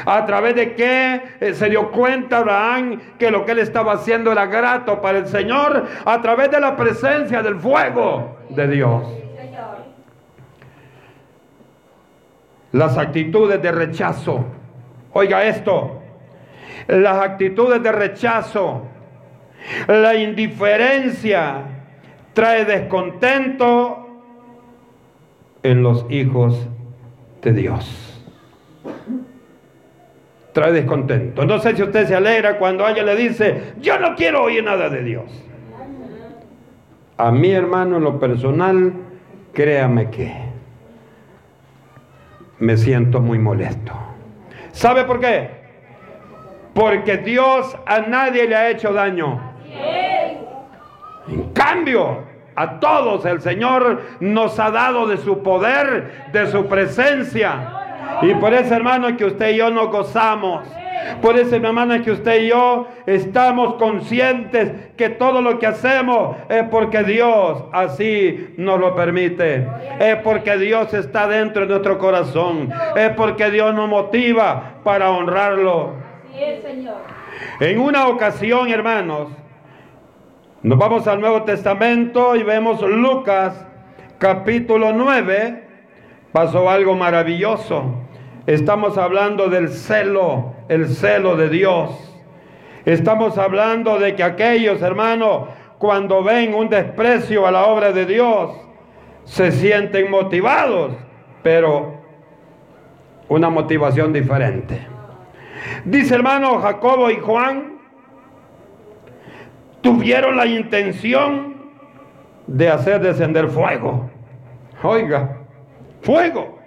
A 0.05 0.25
través 0.25 0.55
de 0.55 0.73
qué 0.73 1.21
eh, 1.39 1.53
se 1.53 1.69
dio 1.69 1.91
cuenta 1.91 2.39
Abraham 2.39 2.99
que 3.19 3.29
lo 3.29 3.45
que 3.45 3.51
él 3.51 3.59
estaba 3.59 3.93
haciendo 3.93 4.31
era 4.31 4.47
grato 4.47 5.01
para 5.01 5.19
el 5.19 5.27
Señor. 5.27 5.85
A 6.05 6.21
través 6.21 6.49
de 6.49 6.59
la 6.59 6.75
presencia 6.75 7.43
del 7.43 7.59
fuego 7.59 8.37
de 8.49 8.67
Dios. 8.67 9.03
Las 12.71 12.97
actitudes 12.97 13.61
de 13.61 13.71
rechazo. 13.71 14.43
Oiga 15.13 15.43
esto 15.43 16.01
las 16.87 17.19
actitudes 17.19 17.81
de 17.81 17.91
rechazo, 17.91 18.83
la 19.87 20.15
indiferencia, 20.15 21.63
trae 22.33 22.65
descontento 22.65 24.07
en 25.63 25.81
los 25.81 26.05
hijos 26.09 26.67
de 27.41 27.53
Dios. 27.53 28.23
Trae 30.53 30.71
descontento. 30.71 31.45
No 31.45 31.59
sé 31.59 31.75
si 31.75 31.83
usted 31.83 32.07
se 32.07 32.15
alegra 32.15 32.57
cuando 32.57 32.85
alguien 32.85 33.05
le 33.05 33.15
dice, 33.15 33.73
yo 33.81 33.99
no 33.99 34.15
quiero 34.15 34.43
oír 34.43 34.63
nada 34.63 34.89
de 34.89 35.03
Dios. 35.03 35.25
A 37.17 37.31
mi 37.31 37.51
hermano 37.51 37.97
en 37.97 38.03
lo 38.03 38.19
personal, 38.19 38.93
créame 39.53 40.09
que 40.09 40.33
me 42.59 42.77
siento 42.77 43.19
muy 43.19 43.39
molesto. 43.39 43.93
¿Sabe 44.71 45.03
por 45.05 45.19
qué? 45.19 45.49
Porque 46.73 47.17
Dios 47.17 47.77
a 47.85 47.99
nadie 48.01 48.47
le 48.47 48.55
ha 48.55 48.69
hecho 48.69 48.93
daño. 48.93 49.44
En 51.27 51.49
cambio, 51.53 52.23
a 52.55 52.79
todos 52.79 53.25
el 53.25 53.41
Señor 53.41 54.01
nos 54.19 54.59
ha 54.59 54.71
dado 54.71 55.07
de 55.07 55.17
su 55.17 55.43
poder, 55.43 56.29
de 56.31 56.47
su 56.47 56.67
presencia. 56.67 57.85
Y 58.21 58.33
por 58.35 58.53
eso, 58.53 58.73
hermano, 58.75 59.15
que 59.17 59.25
usted 59.25 59.51
y 59.51 59.57
yo 59.57 59.69
nos 59.69 59.89
gozamos. 59.89 60.65
Por 61.21 61.37
eso, 61.37 61.55
hermana, 61.55 62.01
que 62.01 62.11
usted 62.11 62.43
y 62.43 62.47
yo 62.47 62.87
estamos 63.05 63.75
conscientes 63.75 64.71
que 64.95 65.09
todo 65.09 65.41
lo 65.41 65.59
que 65.59 65.67
hacemos 65.67 66.37
es 66.49 66.63
porque 66.63 67.03
Dios 67.03 67.63
así 67.71 68.53
nos 68.57 68.79
lo 68.79 68.95
permite. 68.95 69.67
Es 69.99 70.15
porque 70.17 70.57
Dios 70.57 70.93
está 70.93 71.27
dentro 71.27 71.63
de 71.63 71.67
nuestro 71.67 71.97
corazón. 71.97 72.71
Es 72.95 73.09
porque 73.11 73.51
Dios 73.51 73.73
nos 73.73 73.89
motiva 73.89 74.75
para 74.83 75.11
honrarlo. 75.11 75.93
En 77.59 77.79
una 77.79 78.07
ocasión, 78.07 78.69
hermanos, 78.69 79.29
nos 80.65 80.79
vamos 80.79 81.07
al 81.07 81.21
Nuevo 81.21 81.43
Testamento 81.43 82.35
y 82.35 82.41
vemos 82.41 82.81
Lucas 82.81 83.67
capítulo 84.17 84.93
9. 84.93 85.63
Pasó 86.31 86.71
algo 86.71 86.95
maravilloso. 86.95 87.83
Estamos 88.47 88.97
hablando 88.97 89.47
del 89.47 89.69
celo, 89.69 90.55
el 90.67 90.87
celo 90.87 91.35
de 91.35 91.49
Dios. 91.49 91.91
Estamos 92.83 93.37
hablando 93.37 93.99
de 93.99 94.15
que 94.15 94.23
aquellos, 94.23 94.81
hermanos, 94.81 95.49
cuando 95.77 96.23
ven 96.23 96.55
un 96.55 96.67
desprecio 96.67 97.45
a 97.45 97.51
la 97.51 97.65
obra 97.65 97.91
de 97.91 98.07
Dios, 98.07 98.49
se 99.23 99.51
sienten 99.51 100.09
motivados, 100.09 100.95
pero 101.43 102.01
una 103.29 103.51
motivación 103.51 104.11
diferente. 104.11 104.87
Dice 105.83 106.15
hermano 106.15 106.59
Jacobo 106.59 107.11
y 107.11 107.17
Juan, 107.19 107.74
tuvieron 109.85 110.35
la 110.35 110.47
intención 110.47 111.53
de 112.47 112.69
hacer 112.69 113.01
descender 113.01 113.49
fuego. 113.49 114.09
Oiga, 114.81 115.37
fuego. 116.01 116.59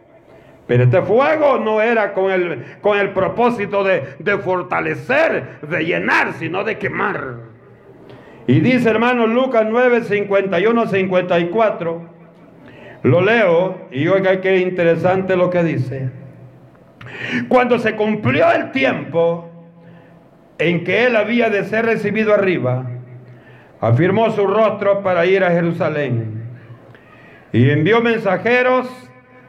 Pero 0.68 0.84
este 0.84 1.02
fuego 1.02 1.58
no 1.58 1.82
era 1.82 2.14
con 2.14 2.30
el, 2.30 2.76
con 2.80 2.96
el 2.96 3.10
propósito 3.10 3.82
de, 3.82 4.14
de 4.20 4.38
fortalecer, 4.38 5.58
de 5.62 5.84
llenar, 5.84 6.34
sino 6.34 6.62
de 6.62 6.78
quemar. 6.78 7.38
Y 8.46 8.60
dice 8.60 8.88
hermano 8.88 9.26
Lucas 9.26 9.66
9, 9.68 10.04
51, 10.04 10.86
54. 10.86 12.02
Lo 13.02 13.20
leo 13.20 13.88
y 13.90 14.06
oiga 14.06 14.40
qué 14.40 14.58
interesante 14.58 15.36
lo 15.36 15.50
que 15.50 15.64
dice. 15.64 16.10
Cuando 17.48 17.80
se 17.80 17.96
cumplió 17.96 18.48
el 18.52 18.70
tiempo 18.70 19.50
en 20.58 20.84
que 20.84 21.06
él 21.06 21.16
había 21.16 21.50
de 21.50 21.64
ser 21.64 21.84
recibido 21.84 22.32
arriba, 22.32 22.84
afirmó 23.80 24.30
su 24.30 24.46
rostro 24.46 25.02
para 25.02 25.26
ir 25.26 25.44
a 25.44 25.50
Jerusalén 25.50 26.38
y 27.52 27.70
envió 27.70 28.00
mensajeros 28.00 28.88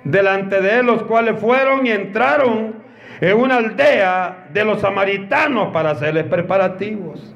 delante 0.03 0.61
de 0.61 0.79
él, 0.79 0.85
los 0.85 1.03
cuales 1.03 1.39
fueron 1.39 1.85
y 1.85 1.91
entraron 1.91 2.75
en 3.21 3.37
una 3.37 3.57
aldea 3.57 4.47
de 4.53 4.63
los 4.63 4.81
samaritanos 4.81 5.73
para 5.73 5.91
hacerles 5.91 6.25
preparativos. 6.25 7.35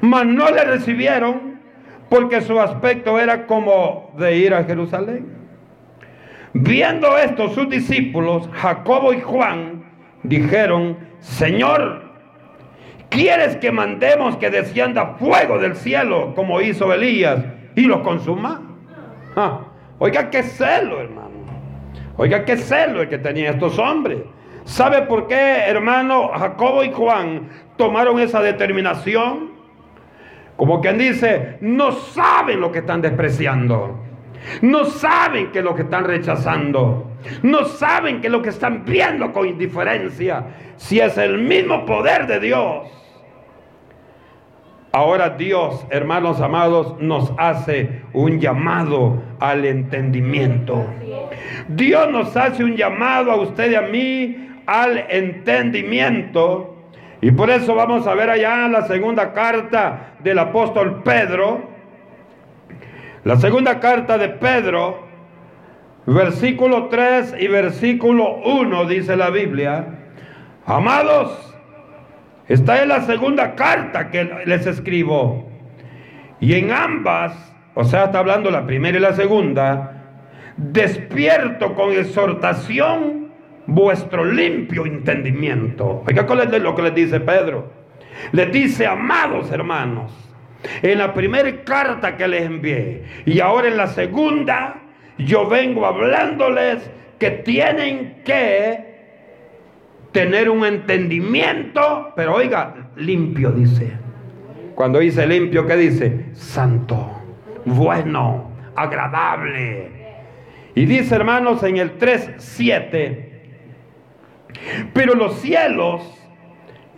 Mas 0.00 0.26
no 0.26 0.50
le 0.50 0.64
recibieron 0.64 1.58
porque 2.10 2.40
su 2.42 2.60
aspecto 2.60 3.18
era 3.18 3.46
como 3.46 4.14
de 4.18 4.36
ir 4.36 4.54
a 4.54 4.64
Jerusalén. 4.64 5.38
Viendo 6.52 7.16
esto 7.18 7.48
sus 7.50 7.68
discípulos, 7.68 8.48
Jacobo 8.52 9.12
y 9.12 9.20
Juan, 9.20 9.84
dijeron, 10.22 10.98
Señor, 11.20 12.07
¿quieres 13.18 13.56
que 13.56 13.72
mandemos 13.72 14.36
que 14.36 14.48
descienda 14.48 15.16
fuego 15.18 15.58
del 15.58 15.74
cielo 15.74 16.34
como 16.36 16.60
hizo 16.60 16.92
Elías 16.92 17.40
y 17.74 17.82
lo 17.82 18.04
consuma? 18.04 18.62
Ah, 19.34 19.62
oiga, 19.98 20.30
qué 20.30 20.44
celo, 20.44 21.00
hermano. 21.00 21.28
Oiga, 22.16 22.44
qué 22.44 22.56
celo 22.56 23.02
el 23.02 23.08
que 23.08 23.18
tenían 23.18 23.54
estos 23.54 23.76
hombres. 23.80 24.20
¿Sabe 24.64 25.02
por 25.02 25.26
qué, 25.26 25.64
hermano, 25.66 26.28
Jacobo 26.28 26.84
y 26.84 26.92
Juan 26.92 27.48
tomaron 27.76 28.20
esa 28.20 28.40
determinación? 28.40 29.50
Como 30.56 30.80
quien 30.80 30.98
dice, 30.98 31.56
no 31.60 31.90
saben 31.90 32.60
lo 32.60 32.70
que 32.70 32.78
están 32.78 33.02
despreciando. 33.02 33.98
No 34.62 34.84
saben 34.84 35.50
que 35.50 35.60
lo 35.60 35.74
que 35.74 35.82
están 35.82 36.04
rechazando. 36.04 37.10
No 37.42 37.64
saben 37.64 38.20
que 38.20 38.28
lo 38.28 38.42
que 38.42 38.50
están 38.50 38.84
viendo 38.84 39.32
con 39.32 39.48
indiferencia, 39.48 40.44
si 40.76 41.00
es 41.00 41.18
el 41.18 41.38
mismo 41.38 41.84
poder 41.84 42.28
de 42.28 42.38
Dios. 42.38 42.88
Ahora 44.92 45.30
Dios, 45.30 45.86
hermanos 45.90 46.40
amados, 46.40 46.96
nos 47.00 47.32
hace 47.36 48.02
un 48.12 48.40
llamado 48.40 49.22
al 49.40 49.64
entendimiento. 49.64 50.86
Dios 51.68 52.10
nos 52.10 52.36
hace 52.36 52.64
un 52.64 52.76
llamado 52.76 53.30
a 53.30 53.36
usted 53.36 53.72
y 53.72 53.74
a 53.74 53.82
mí 53.82 54.50
al 54.66 55.04
entendimiento. 55.10 56.74
Y 57.20 57.30
por 57.32 57.50
eso 57.50 57.74
vamos 57.74 58.06
a 58.06 58.14
ver 58.14 58.30
allá 58.30 58.68
la 58.68 58.86
segunda 58.86 59.32
carta 59.32 60.14
del 60.20 60.38
apóstol 60.38 61.02
Pedro 61.04 61.78
la 63.28 63.36
segunda 63.36 63.78
carta 63.78 64.16
de 64.16 64.30
Pedro, 64.30 65.00
versículo 66.06 66.86
3 66.86 67.34
y 67.38 67.48
versículo 67.48 68.36
1 68.36 68.86
dice 68.86 69.18
la 69.18 69.28
Biblia, 69.28 69.84
amados, 70.64 71.54
esta 72.48 72.80
es 72.80 72.88
la 72.88 73.02
segunda 73.02 73.54
carta 73.54 74.10
que 74.10 74.24
les 74.46 74.66
escribo. 74.66 75.48
Y 76.40 76.54
en 76.54 76.72
ambas, 76.72 77.54
o 77.74 77.84
sea, 77.84 78.04
está 78.04 78.20
hablando 78.20 78.50
la 78.50 78.66
primera 78.66 78.96
y 78.96 79.00
la 79.00 79.12
segunda, 79.12 80.22
despierto 80.56 81.74
con 81.74 81.92
exhortación 81.92 83.28
vuestro 83.66 84.24
limpio 84.24 84.86
entendimiento. 84.86 86.02
Oiga, 86.08 86.26
¿cuál 86.26 86.40
es 86.40 86.62
lo 86.62 86.74
que 86.74 86.82
les 86.82 86.94
dice 86.94 87.20
Pedro? 87.20 87.70
Les 88.32 88.50
dice, 88.50 88.86
amados 88.86 89.52
hermanos, 89.52 90.12
en 90.82 90.98
la 90.98 91.12
primera 91.12 91.52
carta 91.64 92.16
que 92.16 92.26
les 92.26 92.44
envié 92.44 93.04
y 93.26 93.40
ahora 93.40 93.68
en 93.68 93.76
la 93.76 93.88
segunda, 93.88 94.76
yo 95.18 95.46
vengo 95.46 95.84
hablándoles 95.84 96.90
que 97.18 97.30
tienen 97.30 98.22
que 98.24 98.87
tener 100.12 100.48
un 100.50 100.64
entendimiento, 100.64 102.12
pero 102.16 102.34
oiga, 102.34 102.90
limpio 102.96 103.50
dice. 103.52 103.92
Cuando 104.74 105.00
dice 105.00 105.26
limpio, 105.26 105.66
¿qué 105.66 105.76
dice? 105.76 106.26
Santo, 106.32 107.20
bueno, 107.64 108.50
agradable. 108.76 109.90
Y 110.74 110.86
dice, 110.86 111.16
hermanos, 111.16 111.62
en 111.64 111.78
el 111.78 111.98
3.7, 111.98 113.28
pero 114.92 115.14
los 115.14 115.40
cielos 115.40 116.02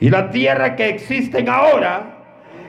y 0.00 0.10
la 0.10 0.30
tierra 0.30 0.76
que 0.76 0.88
existen 0.88 1.48
ahora, 1.48 2.16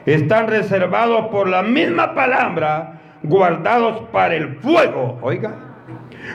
están 0.05 0.47
reservados 0.47 1.27
por 1.27 1.47
la 1.47 1.61
misma 1.61 2.13
palabra, 2.13 3.01
guardados 3.23 4.09
para 4.11 4.35
el 4.35 4.55
fuego, 4.55 5.17
oiga, 5.21 5.55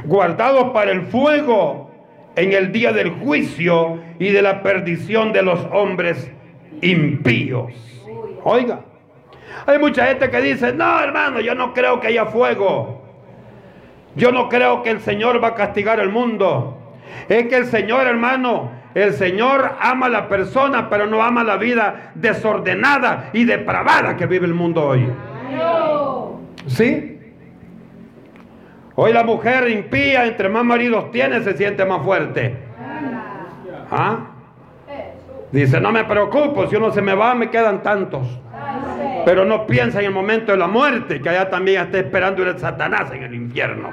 guardados 0.04 0.72
para 0.72 0.92
el 0.92 1.02
fuego 1.02 1.85
en 2.36 2.52
el 2.52 2.70
día 2.70 2.92
del 2.92 3.10
juicio 3.10 3.98
y 4.18 4.30
de 4.30 4.42
la 4.42 4.62
perdición 4.62 5.32
de 5.32 5.42
los 5.42 5.58
hombres 5.72 6.30
impíos. 6.82 7.72
Oiga, 8.44 8.80
hay 9.66 9.78
mucha 9.78 10.06
gente 10.06 10.30
que 10.30 10.40
dice, 10.40 10.72
no 10.72 11.00
hermano, 11.00 11.40
yo 11.40 11.54
no 11.54 11.72
creo 11.72 11.98
que 11.98 12.08
haya 12.08 12.26
fuego. 12.26 13.02
Yo 14.14 14.32
no 14.32 14.48
creo 14.48 14.82
que 14.82 14.90
el 14.90 15.00
Señor 15.00 15.42
va 15.42 15.48
a 15.48 15.54
castigar 15.54 15.98
el 15.98 16.10
mundo. 16.10 16.78
Es 17.28 17.46
que 17.48 17.56
el 17.56 17.66
Señor, 17.66 18.06
hermano, 18.06 18.70
el 18.94 19.12
Señor 19.12 19.72
ama 19.80 20.06
a 20.06 20.10
la 20.10 20.28
persona, 20.28 20.88
pero 20.88 21.06
no 21.06 21.22
ama 21.22 21.42
la 21.42 21.56
vida 21.56 22.12
desordenada 22.14 23.30
y 23.32 23.44
depravada 23.44 24.16
que 24.16 24.26
vive 24.26 24.46
el 24.46 24.54
mundo 24.54 24.86
hoy. 24.86 25.06
¿Sí? 26.66 27.15
Hoy 28.98 29.12
la 29.12 29.24
mujer 29.24 29.68
impía, 29.68 30.24
entre 30.24 30.48
más 30.48 30.64
maridos 30.64 31.10
tiene, 31.10 31.42
se 31.42 31.54
siente 31.54 31.84
más 31.84 32.02
fuerte. 32.02 32.56
¿Ah? 33.90 34.30
Dice, 35.52 35.78
no 35.80 35.92
me 35.92 36.04
preocupo, 36.04 36.66
si 36.66 36.76
uno 36.76 36.90
se 36.90 37.02
me 37.02 37.14
va, 37.14 37.34
me 37.34 37.50
quedan 37.50 37.82
tantos. 37.82 38.26
Pero 39.26 39.44
no 39.44 39.66
piensa 39.66 40.00
en 40.00 40.06
el 40.06 40.12
momento 40.12 40.52
de 40.52 40.58
la 40.58 40.66
muerte, 40.66 41.20
que 41.20 41.28
allá 41.28 41.50
también 41.50 41.82
está 41.82 41.98
esperando 41.98 42.42
el 42.42 42.58
Satanás 42.58 43.12
en 43.12 43.22
el 43.22 43.34
infierno. 43.34 43.90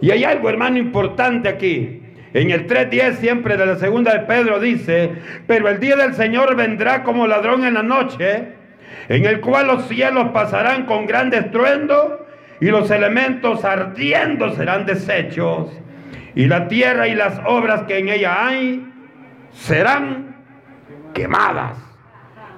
Y 0.00 0.12
hay 0.12 0.22
algo, 0.22 0.48
hermano, 0.48 0.78
importante 0.78 1.48
aquí. 1.48 2.00
En 2.32 2.50
el 2.50 2.68
3.10 2.68 3.14
siempre 3.14 3.56
de 3.56 3.66
la 3.66 3.74
segunda 3.74 4.12
de 4.12 4.20
Pedro 4.20 4.60
dice, 4.60 5.10
pero 5.48 5.68
el 5.68 5.80
día 5.80 5.96
del 5.96 6.14
Señor 6.14 6.54
vendrá 6.54 7.02
como 7.02 7.26
ladrón 7.26 7.64
en 7.64 7.74
la 7.74 7.82
noche, 7.82 8.52
en 9.08 9.24
el 9.24 9.40
cual 9.40 9.66
los 9.66 9.88
cielos 9.88 10.28
pasarán 10.28 10.86
con 10.86 11.06
gran 11.06 11.34
estruendo 11.34 12.19
y 12.60 12.66
los 12.66 12.90
elementos 12.90 13.64
ardiendo 13.64 14.54
serán 14.54 14.86
deshechos 14.86 15.70
y 16.34 16.46
la 16.46 16.68
tierra 16.68 17.08
y 17.08 17.14
las 17.14 17.40
obras 17.46 17.82
que 17.82 17.98
en 17.98 18.08
ella 18.08 18.46
hay 18.46 18.86
serán 19.52 20.36
quemadas. 21.14 21.76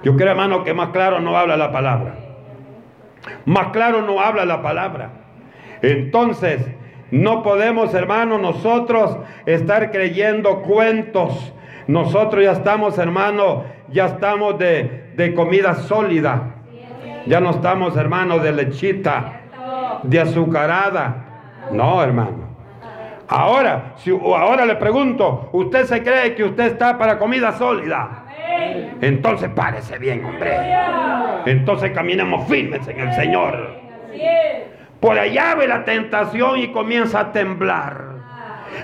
Yo 0.03 0.15
creo, 0.15 0.31
hermano, 0.31 0.63
que 0.63 0.73
más 0.73 0.89
claro 0.89 1.19
no 1.19 1.37
habla 1.37 1.55
la 1.57 1.71
palabra. 1.71 2.15
Más 3.45 3.67
claro 3.67 4.01
no 4.01 4.19
habla 4.19 4.45
la 4.45 4.61
palabra. 4.61 5.11
Entonces, 5.81 6.61
no 7.11 7.43
podemos, 7.43 7.93
hermano, 7.93 8.37
nosotros 8.37 9.17
estar 9.45 9.91
creyendo 9.91 10.61
cuentos. 10.63 11.53
Nosotros 11.87 12.43
ya 12.43 12.53
estamos, 12.53 12.97
hermano, 12.97 13.65
ya 13.89 14.07
estamos 14.07 14.57
de, 14.57 15.33
comida 15.35 15.75
sólida. 15.75 16.55
Ya 17.25 17.39
no 17.39 17.51
estamos, 17.51 17.95
hermano, 17.95 18.39
de 18.39 18.51
lechita, 18.51 19.42
de 20.03 20.19
azucarada. 20.19 21.15
No, 21.71 22.03
hermano. 22.03 22.53
Ahora, 23.27 23.93
si 23.97 24.11
ahora 24.11 24.65
le 24.65 24.75
pregunto, 24.75 25.49
¿usted 25.53 25.85
se 25.85 26.03
cree 26.03 26.35
que 26.35 26.43
usted 26.43 26.65
está 26.65 26.97
para 26.97 27.17
comida 27.17 27.51
sólida? 27.53 28.25
Entonces 29.01 29.49
párese 29.49 29.97
bien, 29.97 30.23
hombre. 30.23 30.55
Entonces 31.45 31.91
caminemos 31.91 32.47
firmes 32.47 32.87
en 32.87 32.99
el 32.99 33.13
Señor. 33.13 33.81
Por 34.99 35.17
allá 35.17 35.55
ve 35.55 35.67
la 35.67 35.83
tentación 35.83 36.59
y 36.59 36.67
comienza 36.71 37.19
a 37.19 37.31
temblar. 37.31 38.13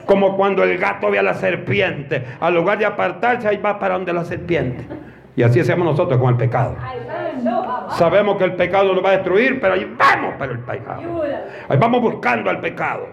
Como 0.05 0.35
cuando 0.35 0.63
el 0.63 0.77
gato 0.77 1.09
ve 1.09 1.19
a 1.19 1.23
la 1.23 1.33
serpiente. 1.33 2.25
Al 2.39 2.55
lugar 2.55 2.77
de 2.77 2.85
apartarse, 2.85 3.47
ahí 3.47 3.57
va 3.57 3.79
para 3.79 3.95
donde 3.95 4.13
la 4.13 4.25
serpiente. 4.25 4.85
Y 5.39 5.43
así 5.43 5.61
hacemos 5.61 5.85
nosotros 5.85 6.19
con 6.19 6.31
el 6.31 6.35
pecado. 6.35 6.75
Sabemos 7.91 8.35
que 8.35 8.43
el 8.43 8.55
pecado 8.57 8.93
nos 8.93 9.01
va 9.01 9.11
a 9.11 9.13
destruir, 9.13 9.61
pero 9.61 9.75
ahí 9.75 9.89
vamos 9.97 10.33
para 10.37 10.51
el 10.51 10.59
pecado. 10.59 11.23
Ahí 11.69 11.77
vamos 11.77 12.01
buscando 12.01 12.49
al 12.49 12.59
pecado. 12.59 13.07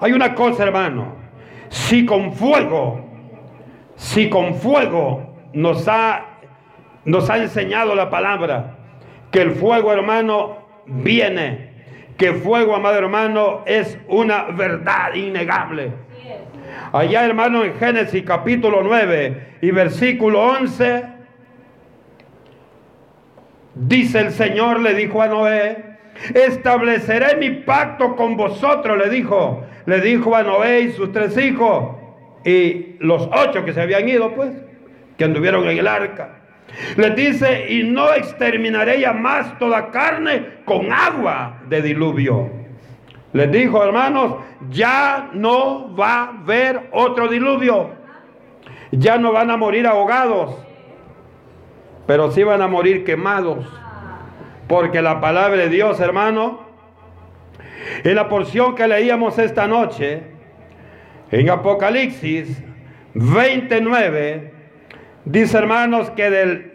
Hay 0.00 0.12
una 0.14 0.34
cosa, 0.34 0.62
hermano. 0.62 1.16
si 1.68 2.06
con 2.06 2.32
fuego, 2.32 3.04
si 3.96 4.30
con 4.30 4.54
fuego 4.54 5.34
nos 5.52 5.86
ha, 5.86 6.38
nos 7.04 7.28
ha 7.28 7.36
enseñado 7.36 7.94
la 7.94 8.08
palabra, 8.08 8.76
que 9.30 9.42
el 9.42 9.50
fuego, 9.50 9.92
hermano, 9.92 10.56
viene, 10.86 11.74
que 12.16 12.32
fuego, 12.32 12.74
amado 12.74 12.96
hermano, 12.96 13.60
es 13.66 13.98
una 14.08 14.44
verdad 14.44 15.12
innegable. 15.12 15.92
Allá, 16.92 17.24
hermano, 17.24 17.64
en 17.64 17.74
Génesis 17.74 18.22
capítulo 18.24 18.82
9 18.82 19.58
y 19.62 19.70
versículo 19.70 20.42
11, 20.42 21.04
dice 23.74 24.20
el 24.20 24.30
Señor, 24.30 24.80
le 24.80 24.94
dijo 24.94 25.20
a 25.20 25.28
Noé, 25.28 25.98
estableceré 26.34 27.36
mi 27.36 27.50
pacto 27.50 28.16
con 28.16 28.36
vosotros, 28.36 28.96
le 28.98 29.10
dijo, 29.10 29.64
le 29.86 30.00
dijo 30.00 30.36
a 30.36 30.42
Noé 30.42 30.82
y 30.82 30.92
sus 30.92 31.12
tres 31.12 31.36
hijos 31.36 31.96
y 32.44 32.96
los 33.00 33.28
ocho 33.32 33.64
que 33.64 33.72
se 33.72 33.80
habían 33.80 34.08
ido, 34.08 34.34
pues, 34.34 34.52
que 35.16 35.24
anduvieron 35.24 35.68
en 35.68 35.78
el 35.78 35.88
arca. 35.88 36.40
Les 36.96 37.14
dice, 37.14 37.72
y 37.72 37.84
no 37.84 38.12
exterminaré 38.12 39.00
ya 39.00 39.12
más 39.12 39.58
toda 39.58 39.90
carne 39.90 40.46
con 40.64 40.92
agua 40.92 41.62
de 41.68 41.82
diluvio. 41.82 42.63
Les 43.34 43.50
dijo, 43.50 43.82
hermanos, 43.82 44.36
ya 44.70 45.28
no 45.32 45.92
va 45.96 46.22
a 46.22 46.28
haber 46.28 46.88
otro 46.92 47.26
diluvio. 47.26 47.90
Ya 48.92 49.18
no 49.18 49.32
van 49.32 49.50
a 49.50 49.56
morir 49.56 49.88
ahogados, 49.88 50.56
pero 52.06 52.30
sí 52.30 52.44
van 52.44 52.62
a 52.62 52.68
morir 52.68 53.02
quemados. 53.02 53.66
Porque 54.68 55.02
la 55.02 55.20
palabra 55.20 55.56
de 55.56 55.68
Dios, 55.68 55.98
hermano, 55.98 56.60
en 58.04 58.14
la 58.14 58.28
porción 58.28 58.76
que 58.76 58.86
leíamos 58.86 59.36
esta 59.40 59.66
noche, 59.66 60.22
en 61.32 61.50
Apocalipsis 61.50 62.62
29, 63.14 64.52
dice 65.24 65.58
hermanos 65.58 66.08
que 66.10 66.30
del, 66.30 66.72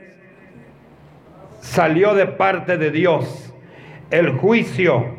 salió 1.62 2.16
de 2.16 2.26
parte 2.26 2.78
de 2.78 2.92
Dios 2.92 3.54
el 4.12 4.32
juicio. 4.32 5.19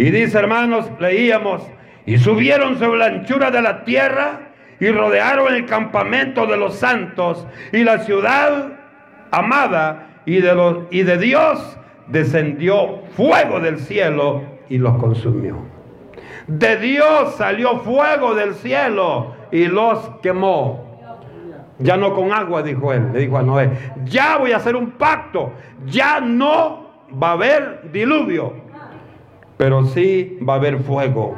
Y 0.00 0.10
dice 0.10 0.38
hermanos, 0.38 0.90
leíamos, 0.98 1.60
y 2.06 2.16
subieron 2.16 2.78
sobre 2.78 3.00
la 3.00 3.04
anchura 3.04 3.50
de 3.50 3.60
la 3.60 3.84
tierra 3.84 4.48
y 4.80 4.88
rodearon 4.88 5.52
el 5.52 5.66
campamento 5.66 6.46
de 6.46 6.56
los 6.56 6.76
santos 6.76 7.46
y 7.70 7.84
la 7.84 7.98
ciudad 7.98 8.78
amada 9.30 10.22
y 10.24 10.40
de, 10.40 10.54
los, 10.54 10.78
y 10.90 11.02
de 11.02 11.18
Dios 11.18 11.76
descendió 12.06 13.02
fuego 13.14 13.60
del 13.60 13.78
cielo 13.78 14.42
y 14.70 14.78
los 14.78 14.96
consumió. 14.96 15.58
De 16.46 16.78
Dios 16.78 17.34
salió 17.36 17.80
fuego 17.80 18.34
del 18.34 18.54
cielo 18.54 19.34
y 19.52 19.66
los 19.66 19.98
quemó. 20.22 20.98
Ya 21.78 21.98
no 21.98 22.14
con 22.14 22.32
agua, 22.32 22.62
dijo 22.62 22.90
él, 22.94 23.12
le 23.12 23.18
dijo 23.18 23.36
a 23.36 23.42
Noé, 23.42 23.70
ya 24.06 24.38
voy 24.38 24.52
a 24.52 24.56
hacer 24.56 24.76
un 24.76 24.92
pacto, 24.92 25.52
ya 25.84 26.20
no 26.20 26.88
va 27.22 27.28
a 27.28 27.32
haber 27.32 27.90
diluvio, 27.92 28.69
pero 29.60 29.84
sí 29.84 30.38
va 30.40 30.54
a 30.54 30.56
haber 30.56 30.78
fuego. 30.78 31.36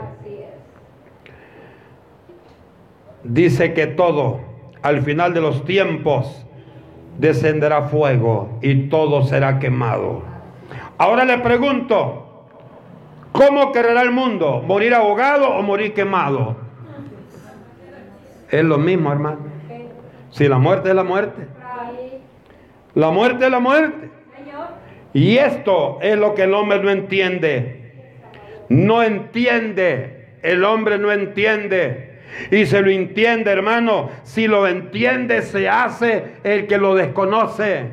Dice 3.25 3.75
que 3.75 3.89
todo, 3.89 4.39
al 4.81 5.03
final 5.03 5.35
de 5.35 5.41
los 5.41 5.65
tiempos, 5.65 6.47
descenderá 7.19 7.83
fuego 7.89 8.61
y 8.63 8.89
todo 8.89 9.25
será 9.25 9.59
quemado. 9.59 10.23
Ahora 10.99 11.25
le 11.25 11.39
pregunto, 11.39 12.45
¿cómo 13.33 13.73
querrá 13.73 14.01
el 14.03 14.13
mundo? 14.13 14.63
¿Morir 14.65 14.95
ahogado 14.95 15.49
o 15.57 15.63
morir 15.63 15.93
quemado? 15.93 16.55
Es 18.53 18.63
lo 18.63 18.79
mismo, 18.79 19.11
hermano. 19.11 19.41
Si 20.31 20.47
la 20.47 20.59
muerte 20.59 20.91
es 20.91 20.95
la 20.95 21.03
muerte. 21.03 21.49
La 22.95 23.11
muerte 23.11 23.47
es 23.47 23.51
la 23.51 23.59
muerte. 23.59 24.11
Y 25.13 25.39
esto 25.39 25.99
es 26.01 26.17
lo 26.17 26.37
que 26.37 26.45
el 26.45 26.55
hombre 26.55 26.81
no 26.85 26.91
entiende. 26.91 27.82
No 28.69 29.03
entiende. 29.03 30.37
El 30.43 30.65
hombre 30.65 30.99
no 30.99 31.13
entiende. 31.13 32.21
Y 32.51 32.67
se 32.67 32.81
lo 32.81 32.91
entiende, 32.91 33.51
hermano. 33.51 34.11
Si 34.23 34.47
lo 34.47 34.67
entiende, 34.67 35.43
se 35.43 35.69
hace 35.69 36.37
el 36.43 36.67
que 36.67 36.79
lo 36.79 36.95
desconoce. 36.95 37.87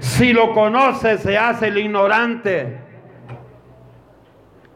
Si 0.00 0.32
lo 0.32 0.52
conoce, 0.52 1.18
se 1.18 1.36
hace 1.36 1.68
el 1.68 1.78
ignorante. 1.78 2.78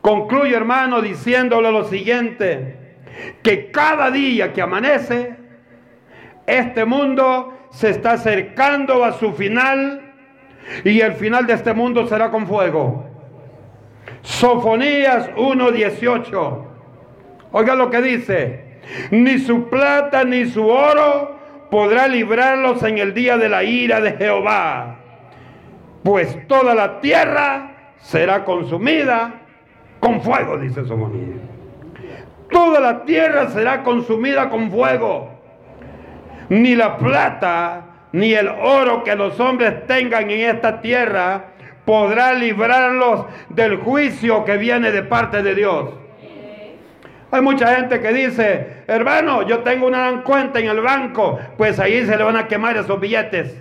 Concluye, 0.00 0.54
hermano, 0.54 1.02
diciéndole 1.02 1.72
lo 1.72 1.84
siguiente, 1.84 2.96
que 3.42 3.70
cada 3.70 4.10
día 4.10 4.52
que 4.52 4.62
amanece, 4.62 5.36
este 6.46 6.84
mundo 6.84 7.58
se 7.70 7.90
está 7.90 8.12
acercando 8.12 9.04
a 9.04 9.12
su 9.12 9.32
final 9.32 10.14
y 10.84 11.00
el 11.00 11.12
final 11.14 11.46
de 11.46 11.54
este 11.54 11.74
mundo 11.74 12.06
será 12.06 12.30
con 12.30 12.46
fuego. 12.46 13.07
Sofonías 14.28 15.30
1.18. 15.36 16.64
Oiga 17.50 17.74
lo 17.74 17.90
que 17.90 18.02
dice. 18.02 18.64
Ni 19.10 19.38
su 19.38 19.68
plata 19.70 20.22
ni 20.22 20.44
su 20.46 20.68
oro 20.68 21.38
podrá 21.70 22.06
librarlos 22.06 22.82
en 22.82 22.98
el 22.98 23.14
día 23.14 23.38
de 23.38 23.48
la 23.48 23.64
ira 23.64 24.00
de 24.00 24.12
Jehová, 24.12 24.96
pues 26.02 26.46
toda 26.46 26.74
la 26.74 27.00
tierra 27.00 27.94
será 28.00 28.44
consumida 28.44 29.40
con 29.98 30.20
fuego, 30.20 30.58
dice 30.58 30.84
Somonía. 30.84 31.36
Toda 32.50 32.80
la 32.80 33.04
tierra 33.04 33.48
será 33.48 33.82
consumida 33.82 34.50
con 34.50 34.70
fuego. 34.70 35.30
Ni 36.50 36.74
la 36.74 36.98
plata 36.98 37.86
ni 38.12 38.34
el 38.34 38.48
oro 38.48 39.02
que 39.04 39.16
los 39.16 39.40
hombres 39.40 39.86
tengan 39.86 40.30
en 40.30 40.54
esta 40.54 40.80
tierra 40.80 41.54
podrá 41.88 42.34
librarlos 42.34 43.24
del 43.48 43.78
juicio 43.78 44.44
que 44.44 44.58
viene 44.58 44.92
de 44.92 45.02
parte 45.04 45.42
de 45.42 45.54
Dios. 45.54 45.88
Hay 47.30 47.40
mucha 47.40 47.76
gente 47.76 48.02
que 48.02 48.12
dice, 48.12 48.82
hermano, 48.86 49.40
yo 49.46 49.60
tengo 49.60 49.86
una 49.86 50.22
cuenta 50.22 50.60
en 50.60 50.66
el 50.66 50.82
banco, 50.82 51.38
pues 51.56 51.80
ahí 51.80 52.04
se 52.04 52.14
le 52.18 52.24
van 52.24 52.36
a 52.36 52.46
quemar 52.46 52.76
esos 52.76 53.00
billetes. 53.00 53.56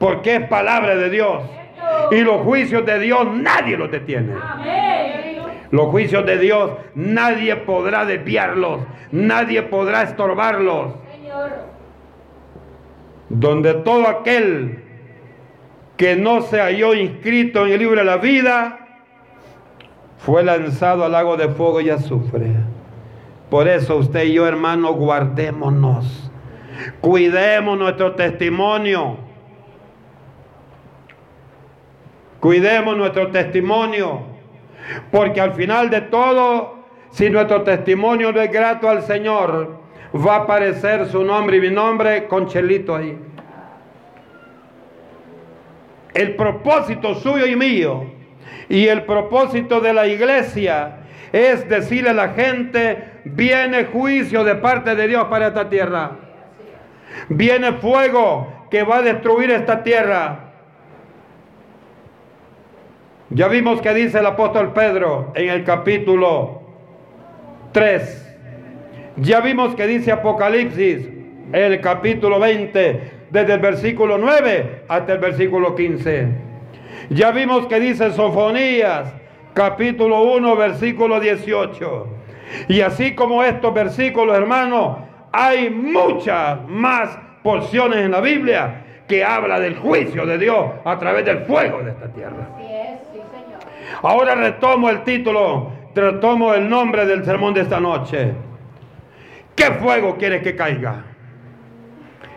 Porque 0.00 0.34
es 0.34 0.48
palabra 0.48 0.96
de 0.96 1.08
Dios. 1.08 1.44
Y 2.10 2.22
los 2.22 2.42
juicios 2.42 2.84
de 2.84 2.98
Dios 2.98 3.28
nadie 3.32 3.76
los 3.76 3.88
detiene. 3.88 4.34
Los 5.70 5.86
juicios 5.86 6.26
de 6.26 6.36
Dios 6.36 6.72
nadie 6.96 7.54
podrá 7.58 8.04
desviarlos, 8.04 8.80
nadie 9.12 9.62
podrá 9.62 10.02
estorbarlos. 10.02 10.94
Donde 13.28 13.72
todo 13.74 14.08
aquel 14.08 14.81
que 15.96 16.16
no 16.16 16.42
se 16.42 16.60
halló 16.60 16.94
inscrito 16.94 17.66
en 17.66 17.72
el 17.72 17.78
libro 17.78 18.00
de 18.00 18.04
la 18.04 18.16
vida, 18.16 18.82
fue 20.18 20.42
lanzado 20.42 21.04
al 21.04 21.12
lago 21.12 21.36
de 21.36 21.48
fuego 21.48 21.80
y 21.80 21.90
azufre. 21.90 22.48
Por 23.50 23.68
eso 23.68 23.96
usted 23.96 24.24
y 24.24 24.34
yo, 24.34 24.46
hermano, 24.46 24.94
guardémonos. 24.94 26.30
Cuidemos 27.00 27.78
nuestro 27.78 28.14
testimonio. 28.14 29.18
Cuidemos 32.40 32.96
nuestro 32.96 33.30
testimonio. 33.30 34.22
Porque 35.10 35.40
al 35.40 35.52
final 35.52 35.90
de 35.90 36.00
todo, 36.02 36.76
si 37.10 37.28
nuestro 37.30 37.62
testimonio 37.62 38.32
no 38.32 38.40
es 38.40 38.50
grato 38.50 38.88
al 38.88 39.02
Señor, 39.02 39.80
va 40.14 40.36
a 40.36 40.38
aparecer 40.40 41.06
su 41.06 41.22
nombre 41.24 41.58
y 41.58 41.60
mi 41.60 41.70
nombre 41.70 42.26
con 42.26 42.46
chelito 42.46 42.96
ahí. 42.96 43.18
El 46.14 46.36
propósito 46.36 47.14
suyo 47.14 47.46
y 47.46 47.56
mío 47.56 48.04
y 48.68 48.86
el 48.88 49.04
propósito 49.04 49.80
de 49.80 49.92
la 49.92 50.06
iglesia 50.06 50.98
es 51.32 51.66
decirle 51.68 52.10
a 52.10 52.14
la 52.14 52.28
gente, 52.30 53.20
viene 53.24 53.84
juicio 53.86 54.44
de 54.44 54.56
parte 54.56 54.94
de 54.94 55.08
Dios 55.08 55.24
para 55.24 55.48
esta 55.48 55.68
tierra. 55.68 56.12
Viene 57.28 57.72
fuego 57.74 58.66
que 58.70 58.82
va 58.82 58.98
a 58.98 59.02
destruir 59.02 59.50
esta 59.50 59.82
tierra. 59.82 60.52
Ya 63.30 63.48
vimos 63.48 63.80
que 63.80 63.94
dice 63.94 64.18
el 64.18 64.26
apóstol 64.26 64.74
Pedro 64.74 65.32
en 65.34 65.48
el 65.48 65.64
capítulo 65.64 66.62
3. 67.72 68.36
Ya 69.16 69.40
vimos 69.40 69.74
que 69.74 69.86
dice 69.86 70.12
Apocalipsis 70.12 71.08
el 71.52 71.80
capítulo 71.80 72.38
20, 72.38 73.10
desde 73.32 73.54
el 73.54 73.60
versículo 73.60 74.18
9 74.18 74.84
hasta 74.86 75.14
el 75.14 75.18
versículo 75.18 75.74
15. 75.74 76.28
Ya 77.08 77.30
vimos 77.30 77.66
que 77.66 77.80
dice 77.80 78.12
Sofonías, 78.12 79.12
capítulo 79.54 80.22
1, 80.34 80.54
versículo 80.54 81.18
18. 81.18 82.06
Y 82.68 82.82
así 82.82 83.14
como 83.14 83.42
estos 83.42 83.72
versículos, 83.72 84.36
hermanos, 84.36 84.98
hay 85.32 85.70
muchas 85.70 86.58
más 86.68 87.18
porciones 87.42 88.00
en 88.00 88.10
la 88.10 88.20
Biblia 88.20 88.84
que 89.08 89.24
habla 89.24 89.58
del 89.58 89.76
juicio 89.76 90.26
de 90.26 90.36
Dios 90.36 90.66
a 90.84 90.98
través 90.98 91.24
del 91.24 91.38
fuego 91.46 91.82
de 91.82 91.90
esta 91.90 92.08
tierra. 92.08 92.48
Ahora 94.02 94.34
retomo 94.34 94.90
el 94.90 95.04
título, 95.04 95.72
retomo 95.94 96.52
el 96.52 96.68
nombre 96.68 97.06
del 97.06 97.24
sermón 97.24 97.54
de 97.54 97.62
esta 97.62 97.80
noche. 97.80 98.32
¿Qué 99.56 99.64
fuego 99.72 100.16
quieres 100.16 100.42
que 100.42 100.54
caiga? 100.54 101.11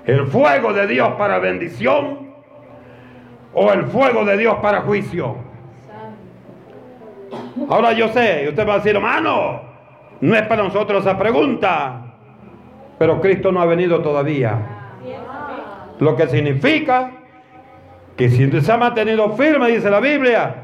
¿El 0.06 0.28
fuego 0.28 0.72
de 0.74 0.86
Dios 0.88 1.14
para 1.18 1.40
bendición 1.40 2.32
o 3.54 3.72
el 3.72 3.86
fuego 3.86 4.24
de 4.24 4.38
Dios 4.38 4.56
para 4.62 4.82
juicio? 4.82 5.38
Ahora 7.70 7.94
yo 7.94 8.10
sé, 8.10 8.46
usted 8.50 8.68
va 8.68 8.74
a 8.74 8.78
decir, 8.78 8.96
hermano, 8.96 9.62
no 10.22 10.36
es 10.36 10.44
para 10.44 10.64
nosotros 10.64 11.02
esa 11.06 11.18
pregunta, 11.18 12.18
pero 13.00 13.20
Cristo 13.20 13.52
no 13.52 13.62
ha 13.62 13.66
venido 13.66 14.02
todavía. 14.02 14.58
Lo 16.00 16.16
que 16.16 16.28
significa 16.28 17.12
que 18.16 18.30
si 18.30 18.50
se 18.62 18.72
ha 18.72 18.78
mantenido 18.78 19.32
firme, 19.32 19.70
dice 19.72 19.90
la 19.90 20.00
Biblia, 20.00 20.56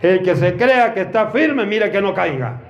el 0.00 0.22
que 0.22 0.36
se 0.36 0.56
crea 0.56 0.94
que 0.94 1.02
está 1.02 1.28
firme, 1.28 1.66
mire 1.66 1.90
que 1.90 2.00
no 2.00 2.14
caiga. 2.14 2.60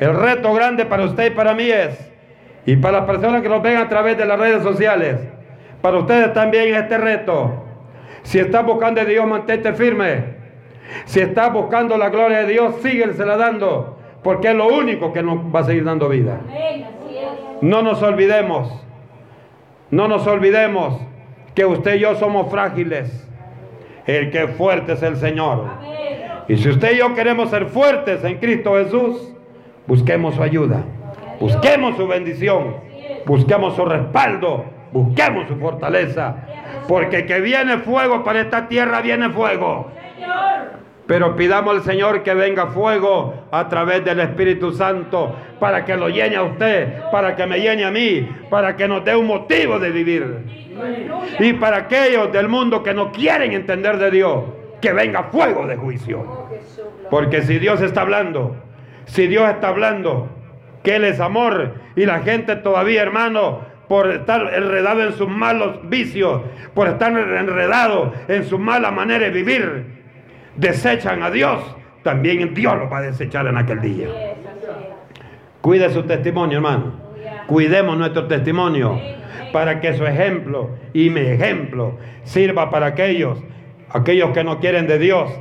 El 0.00 0.14
reto 0.14 0.52
grande 0.52 0.84
para 0.84 1.04
usted 1.04 1.32
y 1.32 1.34
para 1.34 1.54
mí 1.54 1.70
es, 1.70 2.12
y 2.66 2.76
para 2.76 2.98
las 2.98 3.06
personas 3.06 3.42
que 3.42 3.48
nos 3.48 3.62
ven 3.62 3.76
a 3.76 3.88
través 3.88 4.18
de 4.18 4.26
las 4.26 4.38
redes 4.38 4.62
sociales, 4.62 5.20
para 5.80 5.98
ustedes 5.98 6.32
también 6.32 6.74
este 6.74 6.98
reto. 6.98 7.64
Si 8.22 8.40
estás 8.40 8.66
buscando 8.66 9.00
a 9.00 9.04
Dios, 9.04 9.24
mantente 9.26 9.72
firme. 9.72 10.36
Si 11.04 11.20
estás 11.20 11.52
buscando 11.52 11.96
la 11.96 12.10
gloria 12.10 12.38
de 12.38 12.52
Dios, 12.52 12.74
síguesela 12.82 13.36
dando, 13.36 13.98
porque 14.22 14.48
es 14.48 14.54
lo 14.56 14.66
único 14.66 15.12
que 15.12 15.22
nos 15.22 15.38
va 15.54 15.60
a 15.60 15.64
seguir 15.64 15.84
dando 15.84 16.08
vida. 16.08 16.40
No 17.60 17.82
nos 17.82 18.02
olvidemos, 18.02 18.84
no 19.90 20.08
nos 20.08 20.26
olvidemos 20.26 21.00
que 21.54 21.64
usted 21.64 21.94
y 21.94 22.00
yo 22.00 22.16
somos 22.16 22.50
frágiles. 22.50 23.22
El 24.06 24.30
que 24.30 24.44
es 24.44 24.50
fuerte 24.56 24.92
es 24.92 25.02
el 25.02 25.16
Señor. 25.16 25.64
Y 26.48 26.56
si 26.56 26.68
usted 26.68 26.94
y 26.94 26.98
yo 26.98 27.14
queremos 27.14 27.50
ser 27.50 27.66
fuertes 27.66 28.22
en 28.24 28.38
Cristo 28.38 28.74
Jesús, 28.74 29.32
busquemos 29.86 30.34
su 30.34 30.42
ayuda, 30.42 30.84
busquemos 31.40 31.96
su 31.96 32.06
bendición, 32.06 32.76
busquemos 33.24 33.76
su 33.76 33.84
respaldo, 33.84 34.64
busquemos 34.92 35.48
su 35.48 35.56
fortaleza. 35.56 36.36
Porque 36.88 37.26
que 37.26 37.40
viene 37.40 37.78
fuego 37.78 38.22
para 38.22 38.40
esta 38.40 38.68
tierra, 38.68 39.00
viene 39.00 39.30
fuego. 39.30 39.90
Pero 41.06 41.36
pidamos 41.36 41.76
al 41.76 41.82
Señor 41.82 42.22
que 42.22 42.34
venga 42.34 42.66
fuego 42.66 43.46
a 43.52 43.68
través 43.68 44.04
del 44.04 44.18
Espíritu 44.20 44.72
Santo 44.72 45.36
para 45.60 45.84
que 45.84 45.96
lo 45.96 46.08
llene 46.08 46.36
a 46.36 46.42
usted, 46.42 47.00
para 47.12 47.36
que 47.36 47.46
me 47.46 47.60
llene 47.60 47.84
a 47.84 47.90
mí, 47.92 48.28
para 48.50 48.76
que 48.76 48.88
nos 48.88 49.04
dé 49.04 49.14
un 49.14 49.26
motivo 49.26 49.78
de 49.78 49.90
vivir. 49.90 50.66
Y 51.38 51.52
para 51.54 51.78
aquellos 51.78 52.32
del 52.32 52.48
mundo 52.48 52.82
que 52.82 52.92
no 52.92 53.12
quieren 53.12 53.52
entender 53.52 53.98
de 53.98 54.10
Dios, 54.10 54.44
que 54.80 54.92
venga 54.92 55.24
fuego 55.24 55.66
de 55.66 55.76
juicio. 55.76 56.48
Porque 57.08 57.42
si 57.42 57.58
Dios 57.58 57.80
está 57.82 58.00
hablando, 58.00 58.56
si 59.04 59.28
Dios 59.28 59.48
está 59.48 59.68
hablando, 59.68 60.28
que 60.86 60.94
Él 60.94 61.04
es 61.04 61.18
amor. 61.18 61.74
Y 61.96 62.06
la 62.06 62.20
gente 62.20 62.54
todavía, 62.54 63.02
hermano, 63.02 63.62
por 63.88 64.08
estar 64.08 64.54
enredado 64.54 65.02
en 65.02 65.14
sus 65.14 65.28
malos 65.28 65.80
vicios, 65.88 66.42
por 66.74 66.86
estar 66.86 67.10
enredado 67.10 68.12
en 68.28 68.44
su 68.44 68.56
mala 68.56 68.92
manera 68.92 69.24
de 69.24 69.30
vivir, 69.32 69.86
desechan 70.54 71.24
a 71.24 71.32
Dios, 71.32 71.60
también 72.04 72.54
Dios 72.54 72.78
lo 72.78 72.88
va 72.88 72.98
a 72.98 73.02
desechar 73.02 73.48
en 73.48 73.56
aquel 73.56 73.80
día. 73.80 74.06
Cuide 75.60 75.90
su 75.90 76.04
testimonio, 76.04 76.58
hermano. 76.58 76.92
Cuidemos 77.48 77.98
nuestro 77.98 78.28
testimonio 78.28 78.96
para 79.52 79.80
que 79.80 79.92
su 79.94 80.06
ejemplo 80.06 80.70
y 80.92 81.10
mi 81.10 81.22
ejemplo 81.22 81.98
sirva 82.22 82.70
para 82.70 82.86
aquellos, 82.86 83.42
aquellos 83.90 84.30
que 84.30 84.44
no 84.44 84.60
quieren 84.60 84.86
de 84.86 85.00
Dios, 85.00 85.32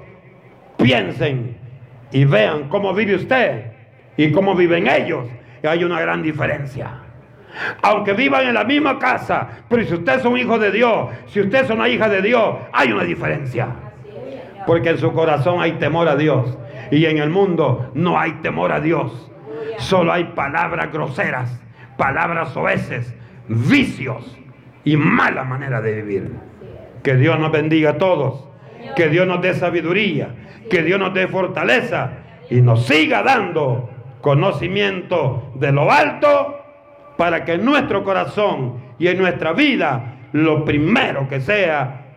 piensen 0.78 1.56
y 2.12 2.26
vean 2.26 2.68
cómo 2.70 2.96
vive 2.96 3.14
usted 3.14 3.75
y 4.18 4.32
cómo 4.32 4.56
viven 4.56 4.88
ellos. 4.88 5.26
Hay 5.64 5.84
una 5.84 6.00
gran 6.00 6.22
diferencia. 6.22 7.02
Aunque 7.82 8.14
vivan 8.14 8.48
en 8.48 8.54
la 8.54 8.64
misma 8.64 9.00
casa, 9.00 9.48
pero 9.70 9.84
si 9.84 9.94
usted 9.94 10.20
es 10.20 10.26
un 10.26 10.38
hijo 10.38 10.60
de 10.60 10.72
Dios, 10.72 11.10
si 11.28 11.42
usted 11.42 11.64
es 11.64 11.70
una 11.70 11.88
hija 11.88 12.10
de 12.10 12.22
Dios, 12.22 12.56
hay 12.74 12.92
una 12.92 13.04
diferencia. 13.04 13.68
Porque 14.68 14.90
en 14.90 14.98
su 14.98 15.14
corazón 15.14 15.62
hay 15.62 15.74
temor 15.74 16.08
a 16.08 16.16
Dios. 16.16 16.58
Y 16.92 17.06
en 17.06 17.18
el 17.18 17.30
mundo 17.30 17.92
no 17.94 18.20
hay 18.20 18.34
temor 18.42 18.72
a 18.72 18.80
Dios. 18.80 19.32
Solo 19.78 20.12
hay 20.12 20.26
palabras 20.36 20.92
groseras, 20.92 21.60
palabras 21.98 22.50
soeces, 22.50 23.14
vicios 23.48 24.38
y 24.84 24.98
mala 24.98 25.44
manera 25.44 25.82
de 25.82 26.02
vivir. 26.02 26.32
Que 27.04 27.16
Dios 27.16 27.40
nos 27.40 27.52
bendiga 27.52 27.92
a 27.92 27.98
todos. 27.98 28.48
Que 28.96 29.10
Dios 29.10 29.28
nos 29.28 29.42
dé 29.42 29.54
sabiduría. 29.54 30.30
Que 30.70 30.84
Dios 30.84 31.00
nos 31.00 31.14
dé 31.14 31.28
fortaleza. 31.28 32.12
Y 32.50 32.62
nos 32.62 32.86
siga 32.86 33.24
dando 33.24 33.90
conocimiento 34.26 35.52
de 35.54 35.72
lo 35.72 35.92
alto 35.92 36.58
para 37.16 37.46
que 37.46 37.54
en 37.54 37.64
nuestro 37.64 38.04
corazón 38.04 38.78
y 38.98 39.08
en 39.08 39.20
nuestra 39.20 39.54
vida 39.54 40.16
lo 40.32 40.66
primero 40.66 41.28
que 41.28 41.42
sea 41.42 42.08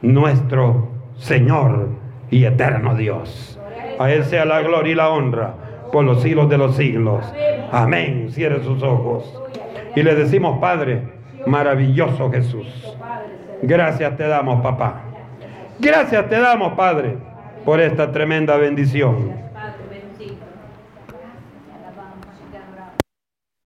nuestro 0.00 0.90
Señor 1.16 1.88
y 2.30 2.44
eterno 2.44 2.94
Dios. 2.94 3.58
A 3.98 4.12
Él 4.12 4.22
sea 4.26 4.44
la 4.44 4.60
gloria 4.62 4.92
y 4.92 4.94
la 4.94 5.08
honra 5.08 5.54
por 5.90 6.04
los 6.04 6.22
siglos 6.22 6.48
de 6.48 6.56
los 6.56 6.76
siglos. 6.76 7.26
Amén. 7.72 8.28
Cierre 8.30 8.62
sus 8.62 8.80
ojos. 8.84 9.36
Y 9.96 10.04
le 10.04 10.14
decimos, 10.14 10.60
Padre, 10.60 11.02
maravilloso 11.46 12.30
Jesús. 12.30 12.96
Gracias 13.62 14.16
te 14.16 14.28
damos, 14.28 14.62
papá. 14.62 15.02
Gracias 15.80 16.28
te 16.28 16.38
damos, 16.38 16.74
Padre, 16.74 17.16
por 17.64 17.80
esta 17.80 18.12
tremenda 18.12 18.56
bendición. 18.56 19.45